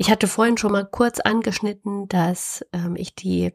Ich 0.00 0.12
hatte 0.12 0.28
vorhin 0.28 0.56
schon 0.56 0.70
mal 0.70 0.86
kurz 0.86 1.18
angeschnitten, 1.18 2.06
dass 2.06 2.64
ähm, 2.72 2.94
ich 2.94 3.16
die 3.16 3.52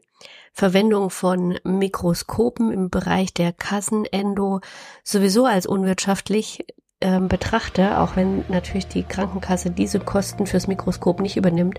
Verwendung 0.52 1.08
von 1.08 1.58
Mikroskopen 1.64 2.70
im 2.70 2.90
Bereich 2.90 3.32
der 3.32 3.54
Kassenendo 3.54 4.60
sowieso 5.02 5.46
als 5.46 5.66
unwirtschaftlich 5.66 6.66
ähm, 7.00 7.28
betrachte, 7.28 7.98
auch 7.98 8.14
wenn 8.16 8.44
natürlich 8.50 8.86
die 8.86 9.04
Krankenkasse 9.04 9.70
diese 9.70 10.00
Kosten 10.00 10.46
fürs 10.46 10.66
Mikroskop 10.66 11.20
nicht 11.20 11.38
übernimmt. 11.38 11.78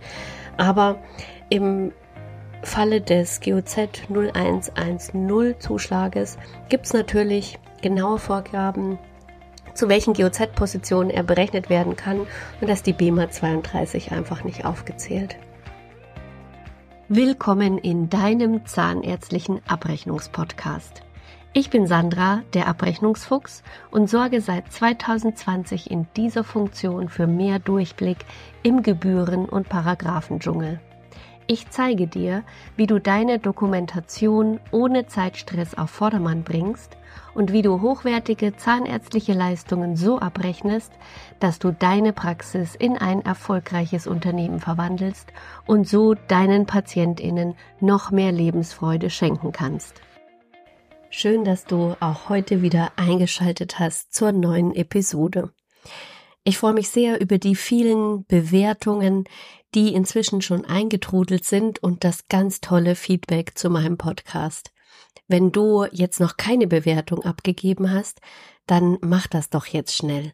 Aber 0.57 0.97
im 1.49 1.91
Falle 2.63 3.01
des 3.01 3.41
GOZ 3.41 3.77
0110 4.09 5.59
Zuschlages 5.59 6.39
gibt 6.69 6.87
es 6.87 6.93
natürlich 6.93 7.59
genaue 7.83 8.17
Vorgaben, 8.17 8.97
zu 9.75 9.89
welchen 9.89 10.13
GOZ-Positionen 10.13 11.11
er 11.11 11.23
berechnet 11.23 11.69
werden 11.69 11.95
kann 11.95 12.21
und 12.61 12.69
dass 12.69 12.81
die 12.81 12.93
BEMA 12.93 13.29
32 13.29 14.11
einfach 14.11 14.43
nicht 14.43 14.65
aufgezählt. 14.65 15.35
Willkommen 17.07 17.77
in 17.77 18.09
deinem 18.09 18.65
zahnärztlichen 18.65 19.61
Abrechnungspodcast. 19.67 21.03
Ich 21.53 21.69
bin 21.69 21.87
Sandra, 21.87 22.41
der 22.53 22.67
Abrechnungsfuchs, 22.67 23.63
und 23.91 24.09
sorge 24.09 24.41
seit 24.41 24.73
2020 24.73 25.91
in 25.91 26.07
dieser 26.17 26.43
Funktion 26.43 27.07
für 27.07 27.27
mehr 27.27 27.59
Durchblick 27.59 28.25
im 28.63 28.81
Gebühren- 28.81 29.47
und 29.47 29.69
Paragraphendschungel. 29.69 30.79
Ich 31.47 31.69
zeige 31.69 32.07
dir, 32.07 32.43
wie 32.75 32.87
du 32.87 32.99
deine 32.99 33.37
Dokumentation 33.37 34.59
ohne 34.71 35.05
Zeitstress 35.05 35.75
auf 35.75 35.91
Vordermann 35.91 36.43
bringst 36.43 36.97
und 37.35 37.51
wie 37.51 37.61
du 37.61 37.81
hochwertige 37.81 38.57
zahnärztliche 38.57 39.33
Leistungen 39.33 39.95
so 39.95 40.17
abrechnest, 40.17 40.91
dass 41.39 41.59
du 41.59 41.71
deine 41.71 42.13
Praxis 42.13 42.73
in 42.73 42.97
ein 42.97 43.23
erfolgreiches 43.23 44.07
Unternehmen 44.07 44.59
verwandelst 44.59 45.31
und 45.67 45.87
so 45.87 46.15
deinen 46.15 46.65
Patientinnen 46.65 47.53
noch 47.79 48.09
mehr 48.09 48.31
Lebensfreude 48.31 49.11
schenken 49.11 49.51
kannst. 49.51 50.01
Schön, 51.11 51.43
dass 51.45 51.65
du 51.65 51.95
auch 51.99 52.27
heute 52.27 52.63
wieder 52.63 52.91
eingeschaltet 52.95 53.77
hast 53.77 54.13
zur 54.13 54.31
neuen 54.31 54.73
Episode. 54.73 55.51
Ich 56.43 56.57
freue 56.57 56.73
mich 56.73 56.89
sehr 56.89 57.19
über 57.21 57.37
die 57.37 57.55
vielen 57.55 58.25
Bewertungen, 58.25 59.23
die 59.75 59.93
inzwischen 59.93 60.41
schon 60.41 60.65
eingetrudelt 60.65 61.45
sind 61.45 61.83
und 61.83 62.03
das 62.03 62.27
ganz 62.29 62.61
tolle 62.61 62.95
Feedback 62.95 63.57
zu 63.57 63.69
meinem 63.69 63.97
Podcast. 63.97 64.71
Wenn 65.27 65.51
du 65.51 65.85
jetzt 65.91 66.19
noch 66.19 66.37
keine 66.37 66.67
Bewertung 66.67 67.23
abgegeben 67.23 67.91
hast, 67.91 68.21
dann 68.67 68.97
mach 69.01 69.27
das 69.27 69.49
doch 69.49 69.65
jetzt 69.65 69.95
schnell. 69.95 70.33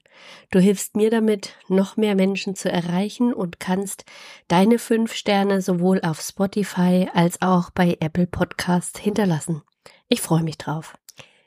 Du 0.51 0.59
hilfst 0.59 0.95
mir 0.95 1.09
damit, 1.09 1.55
noch 1.67 1.97
mehr 1.97 2.15
Menschen 2.15 2.55
zu 2.55 2.71
erreichen 2.71 3.33
und 3.33 3.59
kannst 3.59 4.05
deine 4.47 4.79
fünf 4.79 5.13
Sterne 5.13 5.61
sowohl 5.61 6.01
auf 6.01 6.21
Spotify 6.21 7.09
als 7.13 7.41
auch 7.41 7.71
bei 7.71 7.97
Apple 7.99 8.27
Podcast 8.27 8.97
hinterlassen. 8.97 9.63
Ich 10.07 10.21
freue 10.21 10.43
mich 10.43 10.57
drauf. 10.57 10.93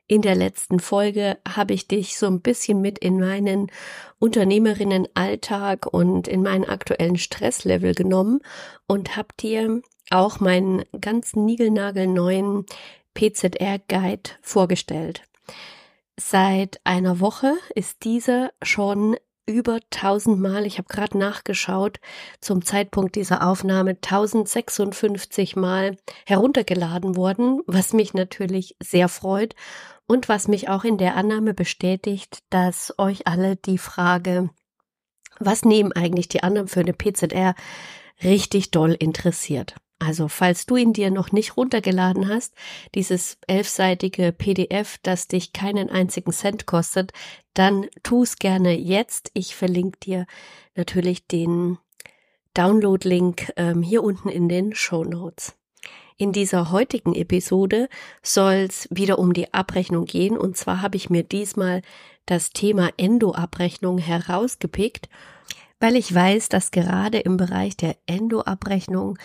In 0.07 0.21
der 0.21 0.35
letzten 0.35 0.81
Folge 0.81 1.39
habe 1.49 1.73
ich 1.73 1.89
dich 1.89 2.19
so 2.19 2.27
ein 2.27 2.43
bisschen 2.43 2.83
mit 2.83 2.99
in 2.99 3.19
meinen 3.19 3.71
Unternehmerinnenalltag 4.19 5.87
und 5.87 6.29
in 6.29 6.43
meinen 6.43 6.67
aktuellen 6.67 7.17
Stresslevel 7.17 7.95
genommen 7.95 8.41
und 8.87 9.17
habe 9.17 9.29
dir 9.41 9.81
auch 10.11 10.41
meinen 10.41 10.85
ganz 11.01 11.35
niegelnagelneuen 11.35 12.67
PZR 13.15 13.79
Guide 13.89 14.31
vorgestellt. 14.43 15.23
Seit 16.21 16.81
einer 16.85 17.21
Woche 17.21 17.55
ist 17.75 18.05
dieser 18.05 18.51
schon 18.63 19.17
über 19.47 19.79
1000 19.91 20.39
Mal, 20.39 20.67
ich 20.67 20.79
habe 20.79 20.89
gerade 20.89 21.19
nachgeschaut, 21.19 21.99
zum 22.41 22.65
Zeitpunkt 22.65 23.15
dieser 23.15 23.47
Aufnahme 23.47 23.91
1056 23.91 25.57
Mal 25.57 25.97
heruntergeladen 26.27 27.17
worden, 27.17 27.61
was 27.67 27.93
mich 27.93 28.15
natürlich 28.15 28.77
sehr 28.83 29.09
freut 29.09 29.55
und 30.07 30.29
was 30.29 30.49
mich 30.49 30.69
auch 30.69 30.85
in 30.85 30.99
der 30.99 31.17
Annahme 31.17 31.55
bestätigt, 31.55 32.39
dass 32.51 32.95
euch 32.99 33.27
alle 33.27 33.57
die 33.57 33.79
Frage, 33.79 34.51
was 35.39 35.65
nehmen 35.65 35.93
eigentlich 35.93 36.29
die 36.29 36.43
anderen 36.43 36.69
für 36.69 36.81
eine 36.81 36.93
PZR, 36.93 37.55
richtig 38.23 38.71
doll 38.71 38.93
interessiert. 38.93 39.77
Also, 39.99 40.29
falls 40.29 40.67
du 40.67 40.77
ihn 40.77 40.93
dir 40.93 41.11
noch 41.11 41.33
nicht 41.33 41.57
runtergeladen 41.57 42.29
hast, 42.29 42.55
dieses 42.95 43.39
elfseitige 43.47 44.33
PDF, 44.33 44.99
das 45.03 45.29
dich 45.29 45.53
keinen 45.53 45.89
einzigen 45.89 46.33
Cent 46.33 46.67
kostet, 46.67 47.13
dann 47.55 47.87
tu's 48.03 48.37
gerne 48.37 48.77
jetzt. 48.77 49.31
Ich 49.35 49.55
verlinke 49.55 49.99
dir 50.01 50.27
natürlich 50.75 51.27
den 51.27 51.79
Download-Link 52.55 53.53
ähm, 53.57 53.83
hier 53.83 54.03
unten 54.03 54.29
in 54.29 54.49
den 54.49 54.75
Show 54.75 55.05
Notes. 55.05 55.57
In 56.17 56.33
dieser 56.33 56.71
heutigen 56.71 57.15
Episode 57.15 57.89
soll's 58.23 58.87
wieder 58.91 59.19
um 59.19 59.33
die 59.33 59.53
Abrechnung 59.53 60.05
gehen. 60.05 60.39
Und 60.39 60.57
zwar 60.57 60.81
habe 60.81 60.97
ich 60.97 61.11
mir 61.11 61.25
diesmal 61.25 61.83
das 62.25 62.51
Thema 62.51 62.91
Endo-Abrechnung 62.97 63.99
herausgepickt, 63.99 65.09
weil 65.81 65.97
ich 65.97 66.15
weiß, 66.15 66.49
dass 66.51 66.71
gerade 66.71 67.19
im 67.19 67.37
Bereich 67.37 67.77
der 67.77 67.97
Endo-Abrechnung 68.07 69.19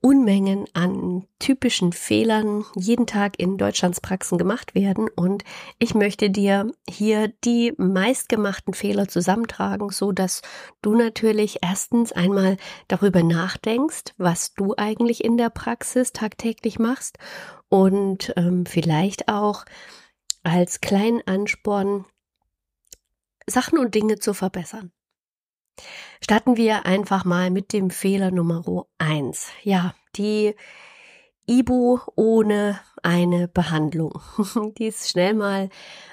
Unmengen 0.00 0.66
an 0.74 1.26
typischen 1.40 1.92
Fehlern 1.92 2.64
jeden 2.76 3.08
Tag 3.08 3.38
in 3.40 3.58
Deutschlands 3.58 4.00
Praxen 4.00 4.38
gemacht 4.38 4.76
werden 4.76 5.08
und 5.16 5.42
ich 5.80 5.94
möchte 5.94 6.30
dir 6.30 6.70
hier 6.88 7.32
die 7.44 7.72
meistgemachten 7.78 8.74
Fehler 8.74 9.08
zusammentragen, 9.08 9.90
so 9.90 10.12
dass 10.12 10.42
du 10.82 10.94
natürlich 10.94 11.58
erstens 11.62 12.12
einmal 12.12 12.58
darüber 12.86 13.24
nachdenkst, 13.24 14.14
was 14.18 14.54
du 14.54 14.74
eigentlich 14.76 15.24
in 15.24 15.36
der 15.36 15.50
Praxis 15.50 16.12
tagtäglich 16.12 16.78
machst 16.78 17.18
und 17.68 18.32
ähm, 18.36 18.66
vielleicht 18.66 19.28
auch 19.28 19.64
als 20.44 20.80
kleinen 20.80 21.26
Ansporn 21.26 22.04
Sachen 23.46 23.78
und 23.78 23.94
Dinge 23.94 24.18
zu 24.18 24.34
verbessern. 24.34 24.92
Starten 26.20 26.56
wir 26.56 26.86
einfach 26.86 27.24
mal 27.24 27.50
mit 27.50 27.72
dem 27.72 27.90
Fehler 27.90 28.30
Nummer 28.30 28.64
eins. 28.98 29.48
Ja, 29.62 29.94
die 30.16 30.54
Ibu 31.46 31.98
ohne 32.14 32.78
eine 33.02 33.48
Behandlung. 33.48 34.20
Die 34.78 34.84
ist 34.84 35.08
schnell 35.08 35.32
mal 35.32 35.70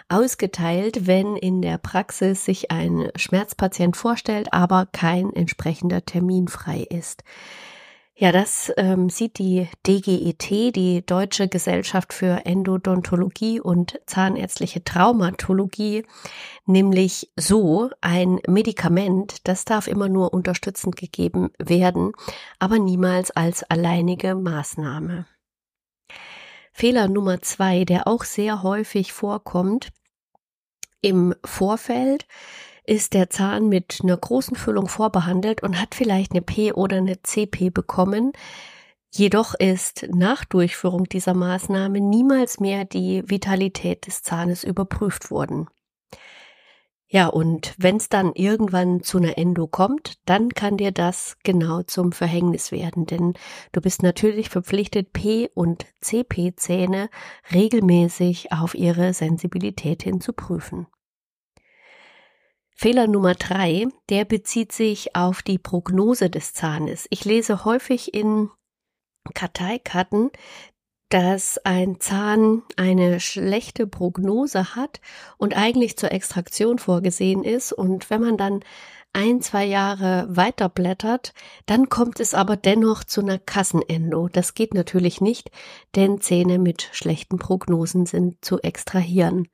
ausgeteilt, 0.08 1.08
wenn 1.08 1.36
in 1.36 1.62
der 1.62 1.78
Praxis 1.78 2.46
sich 2.46 2.72
ein 2.72 3.10
Schmerzpatient 3.16 3.98
vorstellt, 3.98 4.54
aber 4.54 4.86
kein 4.86 5.34
entsprechender 5.34 6.06
Termin 6.06 6.48
frei 6.48 6.88
ist. 6.90 7.24
Ja, 8.18 8.32
das 8.32 8.72
ähm, 8.78 9.10
sieht 9.10 9.40
die 9.40 9.68
DGET, 9.86 10.74
die 10.74 11.06
Deutsche 11.06 11.50
Gesellschaft 11.50 12.14
für 12.14 12.46
Endodontologie 12.46 13.60
und 13.60 14.00
Zahnärztliche 14.06 14.86
Traumatologie, 14.86 16.06
nämlich 16.66 17.30
so, 17.36 17.90
ein 18.00 18.40
Medikament, 18.48 19.46
das 19.50 19.66
darf 19.66 19.88
immer 19.88 20.08
nur 20.08 20.34
unterstützend 20.34 20.96
gegeben 20.96 21.52
werden, 21.60 22.14
aber 22.58 22.80
niemals 22.80 23.32
als 23.32 23.64
alleinige 23.64 24.34
Maßnahme. 24.34 25.26
Fehler 26.72 27.10
Nummer 27.10 27.42
zwei, 27.42 27.84
der 27.84 28.08
auch 28.08 28.24
sehr 28.24 28.64
häufig 28.64 29.12
vorkommt, 29.12 29.90
im 31.02 31.36
Vorfeld 31.44 32.26
ist 32.88 33.14
der 33.14 33.30
Zahn 33.30 33.70
mit 33.70 34.00
einer 34.04 34.18
großen 34.18 34.56
Füllung 34.56 34.88
vorbehandelt 34.88 35.64
und 35.64 35.80
hat 35.80 35.96
vielleicht 35.96 36.32
eine 36.32 36.42
P 36.42 36.74
oder 36.74 36.98
eine 36.98 37.22
CP 37.22 37.70
bekommen. 37.70 38.34
Jedoch 39.12 39.54
ist 39.54 40.08
nach 40.14 40.44
Durchführung 40.44 41.06
dieser 41.06 41.34
Maßnahme 41.34 42.02
niemals 42.02 42.60
mehr 42.60 42.86
die 42.86 43.24
Vitalität 43.26 44.08
des 44.08 44.24
Zahnes 44.24 44.64
überprüft 44.64 45.32
worden. 45.32 45.68
Ja, 47.08 47.28
und 47.28 47.76
wenn 47.78 47.98
es 47.98 48.10
dann 48.10 48.34
irgendwann 48.34 49.04
zu 49.04 49.20
einer 49.20 49.38
Endo 49.38 49.68
kommt, 49.68 50.16
dann 50.26 50.50
kann 50.50 50.76
dir 50.76 50.92
das 50.92 51.38
genau 51.44 51.84
zum 51.84 52.12
Verhängnis 52.12 52.72
werden, 52.72 53.06
denn 53.06 53.36
du 53.72 53.80
bist 53.80 54.04
natürlich 54.04 54.50
verpflichtet, 54.50 55.14
P- 55.14 55.50
und 55.54 55.86
CP-Zähne 56.02 57.10
regelmäßig 57.54 58.52
auf 58.52 58.74
ihre 58.74 59.14
Sensibilität 59.14 60.04
hin 60.04 60.20
zu 60.20 60.34
prüfen. 60.34 60.88
Fehler 62.78 63.08
Nummer 63.08 63.36
drei, 63.36 63.88
der 64.10 64.26
bezieht 64.26 64.74
sich 64.74 65.16
auf 65.16 65.42
die 65.42 65.58
Prognose 65.58 66.30
des 66.30 66.54
Zahnes. 66.54 67.08
Ich 67.10 67.24
lese 67.24 67.64
häufig 67.64 68.14
in 68.14 68.50
Karteikarten, 69.34 70.30
dass 71.08 71.58
ein 71.60 72.02
Zahn 72.02 72.64
eine 72.76 73.22
schlechte 73.22 73.88
Prognose 73.88 74.76
hat 74.76 75.00
und 75.38 75.56
eigentlich 75.56 75.98
zur 75.98 76.12
Extraktion 76.12 76.78
vorgesehen 76.78 77.46
ist. 77.46 77.72
Und 77.72 78.10
wenn 78.10 78.22
man 78.22 78.36
dann 78.36 78.60
ein, 79.14 79.42
zwei 79.42 79.64
Jahre 79.64 80.28
weiterblättert, 80.30 81.34
dann 81.68 81.88
kommt 81.88 82.20
es 82.20 82.34
aber 82.34 82.58
dennoch 82.58 83.06
zu 83.06 83.22
einer 83.22 83.40
Kassenendo. 83.40 84.28
Das 84.28 84.54
geht 84.54 84.74
natürlich 84.74 85.22
nicht, 85.22 85.50
denn 85.96 86.20
Zähne 86.20 86.60
mit 86.60 86.90
schlechten 86.92 87.38
Prognosen 87.38 88.06
sind 88.06 88.44
zu 88.44 88.60
extrahieren. 88.60 89.48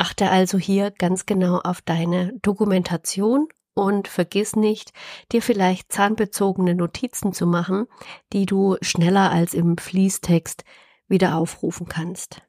Achte 0.00 0.30
also 0.30 0.56
hier 0.56 0.92
ganz 0.92 1.26
genau 1.26 1.58
auf 1.58 1.82
deine 1.82 2.32
Dokumentation 2.40 3.48
und 3.74 4.08
vergiss 4.08 4.56
nicht, 4.56 4.94
dir 5.30 5.42
vielleicht 5.42 5.92
zahnbezogene 5.92 6.74
Notizen 6.74 7.34
zu 7.34 7.46
machen, 7.46 7.84
die 8.32 8.46
du 8.46 8.78
schneller 8.80 9.30
als 9.30 9.52
im 9.52 9.76
Fließtext 9.76 10.64
wieder 11.06 11.36
aufrufen 11.36 11.86
kannst. 11.86 12.40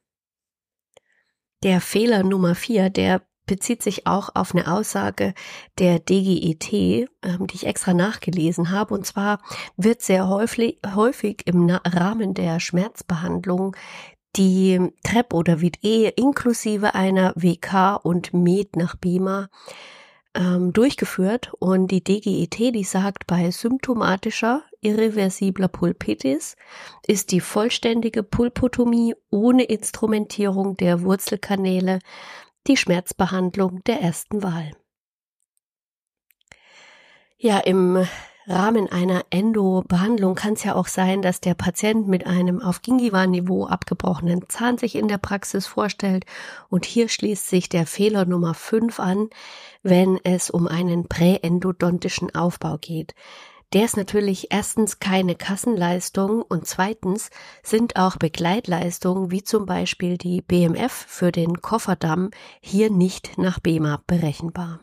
Der 1.62 1.82
Fehler 1.82 2.22
Nummer 2.22 2.54
vier, 2.54 2.88
der 2.88 3.20
bezieht 3.46 3.82
sich 3.82 4.06
auch 4.06 4.30
auf 4.34 4.54
eine 4.54 4.72
Aussage 4.72 5.34
der 5.78 5.98
DGET, 5.98 6.72
ähm, 6.72 7.46
die 7.48 7.56
ich 7.56 7.66
extra 7.66 7.92
nachgelesen 7.92 8.70
habe. 8.70 8.94
Und 8.94 9.04
zwar 9.04 9.40
wird 9.76 10.00
sehr 10.00 10.28
häufig, 10.28 10.78
häufig 10.94 11.46
im 11.46 11.68
Rahmen 11.68 12.32
der 12.34 12.60
Schmerzbehandlung 12.60 13.76
die 14.36 14.80
TREP 15.02 15.34
oder 15.34 15.60
VIT-E 15.60 16.08
inklusive 16.16 16.94
einer 16.94 17.32
WK 17.36 18.00
und 18.02 18.32
MED 18.32 18.76
nach 18.76 18.96
BEMA 18.96 19.48
ähm, 20.34 20.72
durchgeführt 20.72 21.52
und 21.58 21.88
die 21.88 22.02
DGET, 22.02 22.74
die 22.74 22.84
sagt, 22.84 23.26
bei 23.26 23.50
symptomatischer 23.50 24.62
irreversibler 24.80 25.68
Pulpitis 25.68 26.56
ist 27.06 27.32
die 27.32 27.40
vollständige 27.40 28.22
Pulpotomie 28.22 29.14
ohne 29.30 29.64
Instrumentierung 29.64 30.76
der 30.76 31.02
Wurzelkanäle 31.02 31.98
die 32.66 32.76
Schmerzbehandlung 32.76 33.82
der 33.84 34.00
ersten 34.00 34.42
Wahl. 34.42 34.70
Ja, 37.36 37.58
im 37.58 38.06
Rahmen 38.46 38.90
einer 38.90 39.24
Endo-Behandlung 39.30 40.34
kann 40.34 40.54
es 40.54 40.64
ja 40.64 40.74
auch 40.74 40.88
sein, 40.88 41.22
dass 41.22 41.40
der 41.40 41.54
Patient 41.54 42.08
mit 42.08 42.26
einem 42.26 42.60
auf 42.60 42.82
Gingiva-Niveau 42.82 43.66
abgebrochenen 43.66 44.48
Zahn 44.48 44.78
sich 44.78 44.96
in 44.96 45.06
der 45.06 45.18
Praxis 45.18 45.66
vorstellt. 45.68 46.24
Und 46.68 46.84
hier 46.84 47.08
schließt 47.08 47.48
sich 47.48 47.68
der 47.68 47.86
Fehler 47.86 48.24
Nummer 48.24 48.54
5 48.54 48.98
an, 48.98 49.30
wenn 49.84 50.18
es 50.24 50.50
um 50.50 50.66
einen 50.66 51.06
präendodontischen 51.06 52.34
Aufbau 52.34 52.78
geht. 52.78 53.14
Der 53.72 53.84
ist 53.84 53.96
natürlich 53.96 54.48
erstens 54.50 54.98
keine 54.98 55.34
Kassenleistung 55.34 56.42
und 56.42 56.66
zweitens 56.66 57.30
sind 57.62 57.96
auch 57.96 58.16
Begleitleistungen 58.16 59.30
wie 59.30 59.44
zum 59.44 59.66
Beispiel 59.66 60.18
die 60.18 60.42
BMF 60.42 60.92
für 60.92 61.32
den 61.32 61.62
Kofferdamm 61.62 62.30
hier 62.60 62.90
nicht 62.90 63.38
nach 63.38 63.60
BEMA 63.60 64.02
berechenbar. 64.06 64.80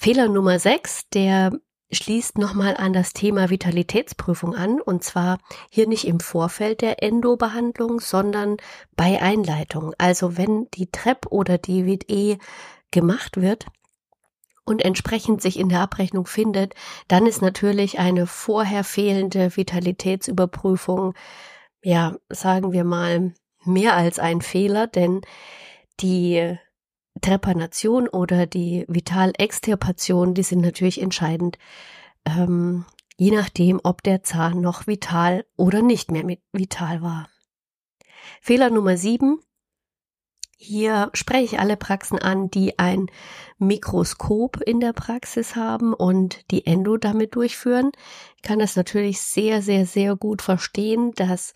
Fehler 0.00 0.28
Nummer 0.28 0.60
6, 0.60 1.08
der 1.12 1.50
schließt 1.90 2.38
nochmal 2.38 2.76
an 2.76 2.92
das 2.92 3.14
Thema 3.14 3.50
Vitalitätsprüfung 3.50 4.54
an, 4.54 4.80
und 4.80 5.02
zwar 5.02 5.38
hier 5.70 5.88
nicht 5.88 6.06
im 6.06 6.20
Vorfeld 6.20 6.82
der 6.82 7.02
Endo-Behandlung, 7.02 7.98
sondern 7.98 8.58
bei 8.94 9.20
Einleitung. 9.20 9.94
Also 9.98 10.36
wenn 10.36 10.68
die 10.74 10.90
TREP 10.90 11.26
oder 11.30 11.58
die 11.58 11.84
VIT-E 11.84 12.38
gemacht 12.92 13.40
wird 13.40 13.66
und 14.64 14.84
entsprechend 14.84 15.42
sich 15.42 15.58
in 15.58 15.68
der 15.68 15.80
Abrechnung 15.80 16.26
findet, 16.26 16.74
dann 17.08 17.26
ist 17.26 17.42
natürlich 17.42 17.98
eine 17.98 18.28
vorher 18.28 18.84
fehlende 18.84 19.56
Vitalitätsüberprüfung, 19.56 21.14
ja, 21.82 22.14
sagen 22.28 22.70
wir 22.70 22.84
mal, 22.84 23.34
mehr 23.64 23.96
als 23.96 24.20
ein 24.20 24.42
Fehler, 24.42 24.86
denn 24.86 25.22
die 26.00 26.56
Trepanation 27.20 28.08
oder 28.08 28.46
die 28.46 28.84
Vitalextirpation, 28.88 30.34
die 30.34 30.42
sind 30.42 30.60
natürlich 30.60 31.00
entscheidend, 31.00 31.58
ähm, 32.24 32.84
je 33.16 33.30
nachdem, 33.30 33.80
ob 33.82 34.02
der 34.02 34.22
Zahn 34.22 34.60
noch 34.60 34.86
vital 34.86 35.44
oder 35.56 35.82
nicht 35.82 36.10
mehr 36.10 36.38
vital 36.52 37.02
war. 37.02 37.28
Fehler 38.40 38.70
Nummer 38.70 38.96
sieben. 38.96 39.40
Hier 40.60 41.10
spreche 41.14 41.44
ich 41.44 41.60
alle 41.60 41.76
Praxen 41.76 42.18
an, 42.18 42.50
die 42.50 42.80
ein 42.80 43.06
Mikroskop 43.58 44.60
in 44.60 44.80
der 44.80 44.92
Praxis 44.92 45.54
haben 45.54 45.94
und 45.94 46.50
die 46.50 46.66
Endo 46.66 46.96
damit 46.96 47.36
durchführen. 47.36 47.92
Ich 48.36 48.42
kann 48.42 48.58
das 48.58 48.74
natürlich 48.74 49.20
sehr, 49.20 49.62
sehr, 49.62 49.86
sehr 49.86 50.16
gut 50.16 50.42
verstehen, 50.42 51.12
dass 51.14 51.54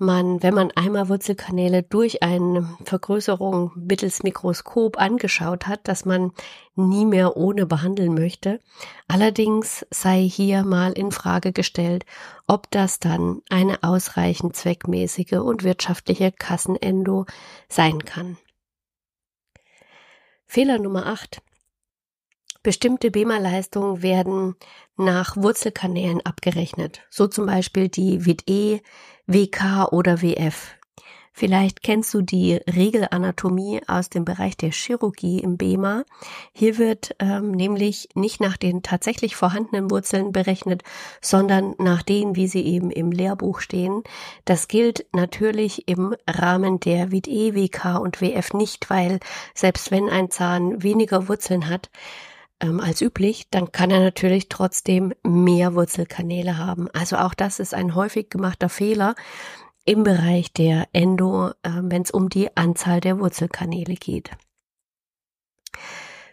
man, 0.00 0.42
wenn 0.42 0.54
man 0.54 0.70
einmal 0.72 1.08
Wurzelkanäle 1.08 1.82
durch 1.82 2.22
eine 2.22 2.76
Vergrößerung 2.84 3.72
mittels 3.76 4.22
Mikroskop 4.22 4.98
angeschaut 4.98 5.66
hat, 5.66 5.86
dass 5.88 6.04
man 6.04 6.32
nie 6.74 7.04
mehr 7.04 7.36
ohne 7.36 7.66
behandeln 7.66 8.14
möchte. 8.14 8.60
Allerdings 9.08 9.86
sei 9.90 10.22
hier 10.22 10.64
mal 10.64 10.92
in 10.92 11.12
Frage 11.12 11.52
gestellt, 11.52 12.04
ob 12.46 12.70
das 12.70 12.98
dann 12.98 13.42
eine 13.50 13.82
ausreichend 13.82 14.56
zweckmäßige 14.56 15.34
und 15.34 15.64
wirtschaftliche 15.64 16.32
Kassenendo 16.32 17.26
sein 17.68 18.04
kann. 18.04 18.38
Fehler 20.46 20.78
Nummer 20.78 21.06
8. 21.06 21.40
Bestimmte 22.62 23.10
BEMA-Leistungen 23.10 24.02
werden 24.02 24.54
nach 24.96 25.34
Wurzelkanälen 25.36 26.20
abgerechnet, 26.26 27.00
so 27.08 27.26
zum 27.26 27.46
Beispiel 27.46 27.88
die 27.88 28.26
WIT-E, 28.26 28.82
WK 29.32 29.92
oder 29.92 30.22
WF. 30.22 30.74
Vielleicht 31.32 31.84
kennst 31.84 32.12
du 32.14 32.20
die 32.20 32.54
Regelanatomie 32.54 33.80
aus 33.86 34.10
dem 34.10 34.24
Bereich 34.24 34.56
der 34.56 34.72
Chirurgie 34.72 35.38
im 35.38 35.56
BEMA. 35.56 36.02
Hier 36.52 36.78
wird 36.78 37.14
ähm, 37.20 37.52
nämlich 37.52 38.08
nicht 38.16 38.40
nach 38.40 38.56
den 38.56 38.82
tatsächlich 38.82 39.36
vorhandenen 39.36 39.88
Wurzeln 39.88 40.32
berechnet, 40.32 40.82
sondern 41.20 41.76
nach 41.78 42.02
denen, 42.02 42.34
wie 42.34 42.48
sie 42.48 42.62
eben 42.66 42.90
im 42.90 43.12
Lehrbuch 43.12 43.60
stehen. 43.60 44.02
Das 44.46 44.66
gilt 44.66 45.06
natürlich 45.12 45.86
im 45.86 46.16
Rahmen 46.28 46.80
der 46.80 47.12
WIT-E, 47.12 47.54
WK 47.54 48.00
und 48.00 48.20
WF 48.20 48.52
nicht, 48.54 48.90
weil 48.90 49.20
selbst 49.54 49.92
wenn 49.92 50.08
ein 50.08 50.32
Zahn 50.32 50.82
weniger 50.82 51.28
Wurzeln 51.28 51.68
hat, 51.68 51.88
ähm, 52.60 52.80
als 52.80 53.00
üblich, 53.00 53.48
dann 53.50 53.72
kann 53.72 53.90
er 53.90 54.00
natürlich 54.00 54.48
trotzdem 54.48 55.12
mehr 55.22 55.74
Wurzelkanäle 55.74 56.58
haben. 56.58 56.88
Also 56.92 57.16
auch 57.16 57.34
das 57.34 57.58
ist 57.58 57.74
ein 57.74 57.94
häufig 57.94 58.30
gemachter 58.30 58.68
Fehler 58.68 59.14
im 59.84 60.02
Bereich 60.04 60.52
der 60.52 60.88
Endo, 60.92 61.48
äh, 61.48 61.70
wenn 61.82 62.02
es 62.02 62.10
um 62.10 62.28
die 62.28 62.56
Anzahl 62.56 63.00
der 63.00 63.18
Wurzelkanäle 63.18 63.94
geht. 63.94 64.30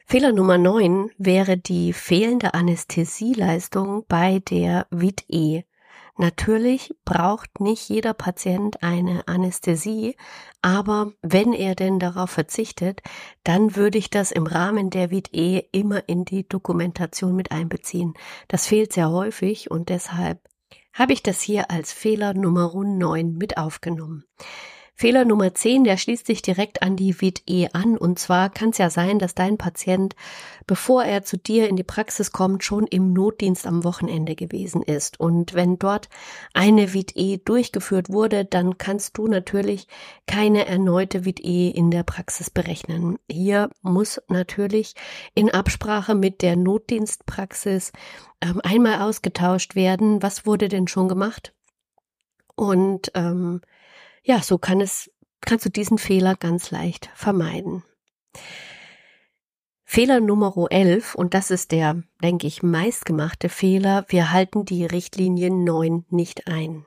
Fehler 0.05 0.31
Nummer 0.31 0.57
9 0.57 1.11
wäre 1.17 1.57
die 1.57 1.91
fehlende 1.91 2.53
Anästhesieleistung 2.53 4.05
bei 4.07 4.39
der 4.39 4.87
VIT-E. 4.89 5.63
Natürlich 6.19 6.95
braucht 7.05 7.59
nicht 7.59 7.89
jeder 7.89 8.15
Patient 8.15 8.81
eine 8.81 9.27
Anästhesie, 9.27 10.15
aber 10.63 11.13
wenn 11.21 11.53
er 11.53 11.75
denn 11.75 11.99
darauf 11.99 12.31
verzichtet, 12.31 13.01
dann 13.43 13.75
würde 13.75 13.99
ich 13.99 14.09
das 14.09 14.31
im 14.31 14.47
Rahmen 14.47 14.89
der 14.89 15.11
VIT-E 15.11 15.69
immer 15.71 16.09
in 16.09 16.25
die 16.25 16.47
Dokumentation 16.47 17.35
mit 17.35 17.51
einbeziehen. 17.51 18.15
Das 18.47 18.65
fehlt 18.65 18.93
sehr 18.93 19.11
häufig 19.11 19.69
und 19.69 19.89
deshalb 19.89 20.41
habe 20.91 21.13
ich 21.13 21.21
das 21.21 21.39
hier 21.41 21.69
als 21.69 21.93
Fehler 21.93 22.33
Nummer 22.33 22.71
9 22.73 23.33
mit 23.33 23.57
aufgenommen. 23.57 24.25
Fehler 24.99 25.25
Nummer 25.25 25.53
10, 25.53 25.83
der 25.83 25.95
schließt 25.95 26.25
sich 26.25 26.41
direkt 26.41 26.81
an 26.81 26.95
die 26.95 27.21
VIT-E 27.21 27.67
an. 27.71 27.99
Und 27.99 28.17
zwar 28.17 28.49
kann 28.49 28.69
es 28.69 28.79
ja 28.79 28.89
sein, 28.89 29.19
dass 29.19 29.35
dein 29.35 29.59
Patient, 29.59 30.15
bevor 30.65 31.03
er 31.03 31.21
zu 31.21 31.37
dir 31.37 31.69
in 31.69 31.75
die 31.75 31.83
Praxis 31.83 32.31
kommt, 32.31 32.63
schon 32.63 32.87
im 32.87 33.13
Notdienst 33.13 33.67
am 33.67 33.83
Wochenende 33.83 34.35
gewesen 34.35 34.81
ist. 34.81 35.19
Und 35.19 35.53
wenn 35.53 35.77
dort 35.77 36.09
eine 36.55 36.95
VIT-E 36.95 37.37
durchgeführt 37.45 38.09
wurde, 38.09 38.43
dann 38.43 38.79
kannst 38.79 39.19
du 39.19 39.27
natürlich 39.27 39.87
keine 40.25 40.65
erneute 40.65 41.25
VIT-E 41.25 41.69
in 41.69 41.91
der 41.91 42.01
Praxis 42.01 42.49
berechnen. 42.49 43.19
Hier 43.29 43.69
muss 43.83 44.19
natürlich 44.29 44.95
in 45.35 45.51
Absprache 45.51 46.15
mit 46.15 46.41
der 46.41 46.55
Notdienstpraxis 46.55 47.91
ähm, 48.41 48.61
einmal 48.63 49.07
ausgetauscht 49.07 49.75
werden. 49.75 50.23
Was 50.23 50.47
wurde 50.47 50.69
denn 50.69 50.87
schon 50.87 51.07
gemacht? 51.07 51.53
Und 52.55 53.11
ähm, 53.13 53.61
ja, 54.27 54.41
so 54.41 54.57
kann 54.57 54.81
es, 54.81 55.09
kannst 55.41 55.65
du 55.65 55.69
diesen 55.69 55.97
Fehler 55.97 56.35
ganz 56.35 56.69
leicht 56.69 57.09
vermeiden. 57.15 57.83
Fehler 59.85 60.19
Nummer 60.19 60.53
11, 60.69 61.15
und 61.15 61.33
das 61.33 61.49
ist 61.49 61.71
der, 61.71 62.03
denke 62.21 62.45
ich, 62.45 62.61
meistgemachte 62.61 63.47
Fehler, 63.47 64.05
wir 64.09 64.33
halten 64.33 64.65
die 64.65 64.85
Richtlinie 64.85 65.49
9 65.49 66.05
nicht 66.09 66.47
ein. 66.47 66.85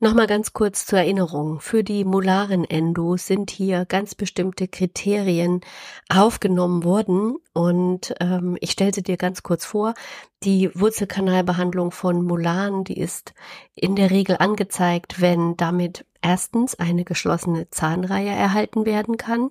Nochmal 0.00 0.26
ganz 0.26 0.52
kurz 0.52 0.86
zur 0.86 1.00
Erinnerung. 1.00 1.60
Für 1.60 1.84
die 1.84 2.04
molaren 2.04 2.64
Endo 2.64 3.16
sind 3.18 3.50
hier 3.50 3.84
ganz 3.84 4.14
bestimmte 4.16 4.66
Kriterien 4.66 5.60
aufgenommen 6.08 6.82
worden 6.82 7.36
und 7.52 8.12
ähm, 8.20 8.56
ich 8.60 8.72
stelle 8.72 8.92
sie 8.92 9.04
dir 9.04 9.16
ganz 9.16 9.44
kurz 9.44 9.64
vor. 9.64 9.94
Die 10.42 10.70
Wurzelkanalbehandlung 10.74 11.92
von 11.92 12.24
Molaren, 12.24 12.82
die 12.82 12.98
ist 12.98 13.32
in 13.76 13.94
der 13.94 14.10
Regel 14.10 14.38
angezeigt, 14.40 15.20
wenn 15.20 15.56
damit 15.56 16.04
erstens 16.22 16.74
eine 16.74 17.04
geschlossene 17.04 17.68
Zahnreihe 17.70 18.30
erhalten 18.30 18.86
werden 18.86 19.16
kann. 19.16 19.50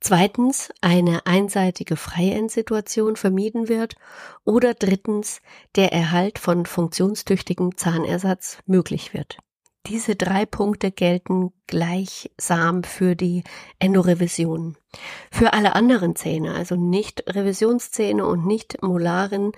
Zweitens 0.00 0.70
eine 0.80 1.26
einseitige 1.26 1.96
Freiendsituation 1.96 3.16
vermieden 3.16 3.68
wird 3.68 3.96
oder 4.44 4.72
drittens 4.74 5.40
der 5.76 5.92
Erhalt 5.92 6.38
von 6.38 6.64
funktionstüchtigem 6.64 7.76
Zahnersatz 7.76 8.58
möglich 8.66 9.12
wird. 9.12 9.38
diese 9.86 10.14
drei 10.14 10.46
Punkte 10.46 10.90
gelten 10.92 11.52
gleichsam 11.66 12.84
für 12.84 13.16
die 13.16 13.42
Endorevision. 13.78 14.76
Für 15.32 15.52
alle 15.52 15.74
anderen 15.74 16.16
Zähne, 16.16 16.54
also 16.54 16.76
nicht 16.76 17.24
Revisionszähne 17.26 18.24
und 18.26 18.46
nicht 18.46 18.82
Molaren, 18.82 19.52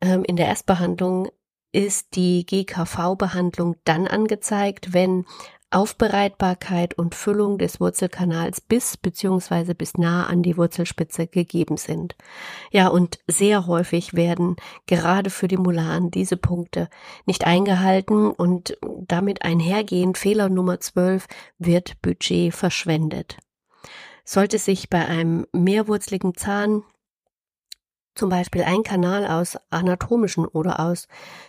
ähm, 0.00 0.24
in 0.24 0.36
der 0.36 0.46
Erstbehandlung 0.48 1.28
ist 1.72 2.16
die 2.16 2.44
GKV-Behandlung 2.46 3.76
dann 3.84 4.06
angezeigt, 4.06 4.92
wenn 4.92 5.24
Aufbereitbarkeit 5.72 6.94
und 6.94 7.14
Füllung 7.14 7.56
des 7.56 7.78
Wurzelkanals 7.78 8.60
bis 8.60 8.96
bzw. 8.96 9.72
bis 9.74 9.96
nah 9.96 10.26
an 10.26 10.42
die 10.42 10.56
Wurzelspitze 10.56 11.28
gegeben 11.28 11.76
sind. 11.76 12.16
Ja, 12.72 12.88
und 12.88 13.20
sehr 13.28 13.68
häufig 13.68 14.14
werden 14.14 14.56
gerade 14.86 15.30
für 15.30 15.46
die 15.46 15.56
Molaren 15.56 16.10
diese 16.10 16.36
Punkte 16.36 16.88
nicht 17.24 17.46
eingehalten 17.46 18.32
und 18.32 18.76
damit 18.82 19.42
einhergehend 19.42 20.18
Fehler 20.18 20.48
Nummer 20.48 20.80
12 20.80 21.26
wird 21.58 22.02
Budget 22.02 22.52
verschwendet. 22.52 23.36
Sollte 24.24 24.58
sich 24.58 24.90
bei 24.90 25.06
einem 25.06 25.46
mehrwurzligen 25.52 26.34
Zahn 26.34 26.82
zum 28.14 28.28
Beispiel 28.28 28.62
ein 28.62 28.82
Kanal 28.82 29.26
aus 29.26 29.56
anatomischen 29.70 30.46
oder 30.46 30.80
aus 30.80 31.08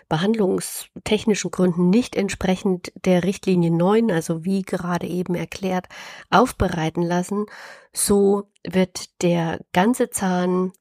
behandlungstechnischen 0.10 1.52
Gründen 1.52 1.90
nicht 1.90 2.16
entsprechend 2.16 2.92
der 3.06 3.24
Richtlinie 3.24 3.72
9, 3.72 4.12
also 4.12 4.46
wie 4.46 4.62
gerade 4.62 5.08
eben 5.08 5.36
erklärt, 5.36 5.88
aufbereiten 6.30 7.04
lassen, 7.04 7.46
so 7.94 8.50
wird 8.68 9.22
der 9.22 9.60
ganze 9.74 10.10
Zahn 10.10 10.72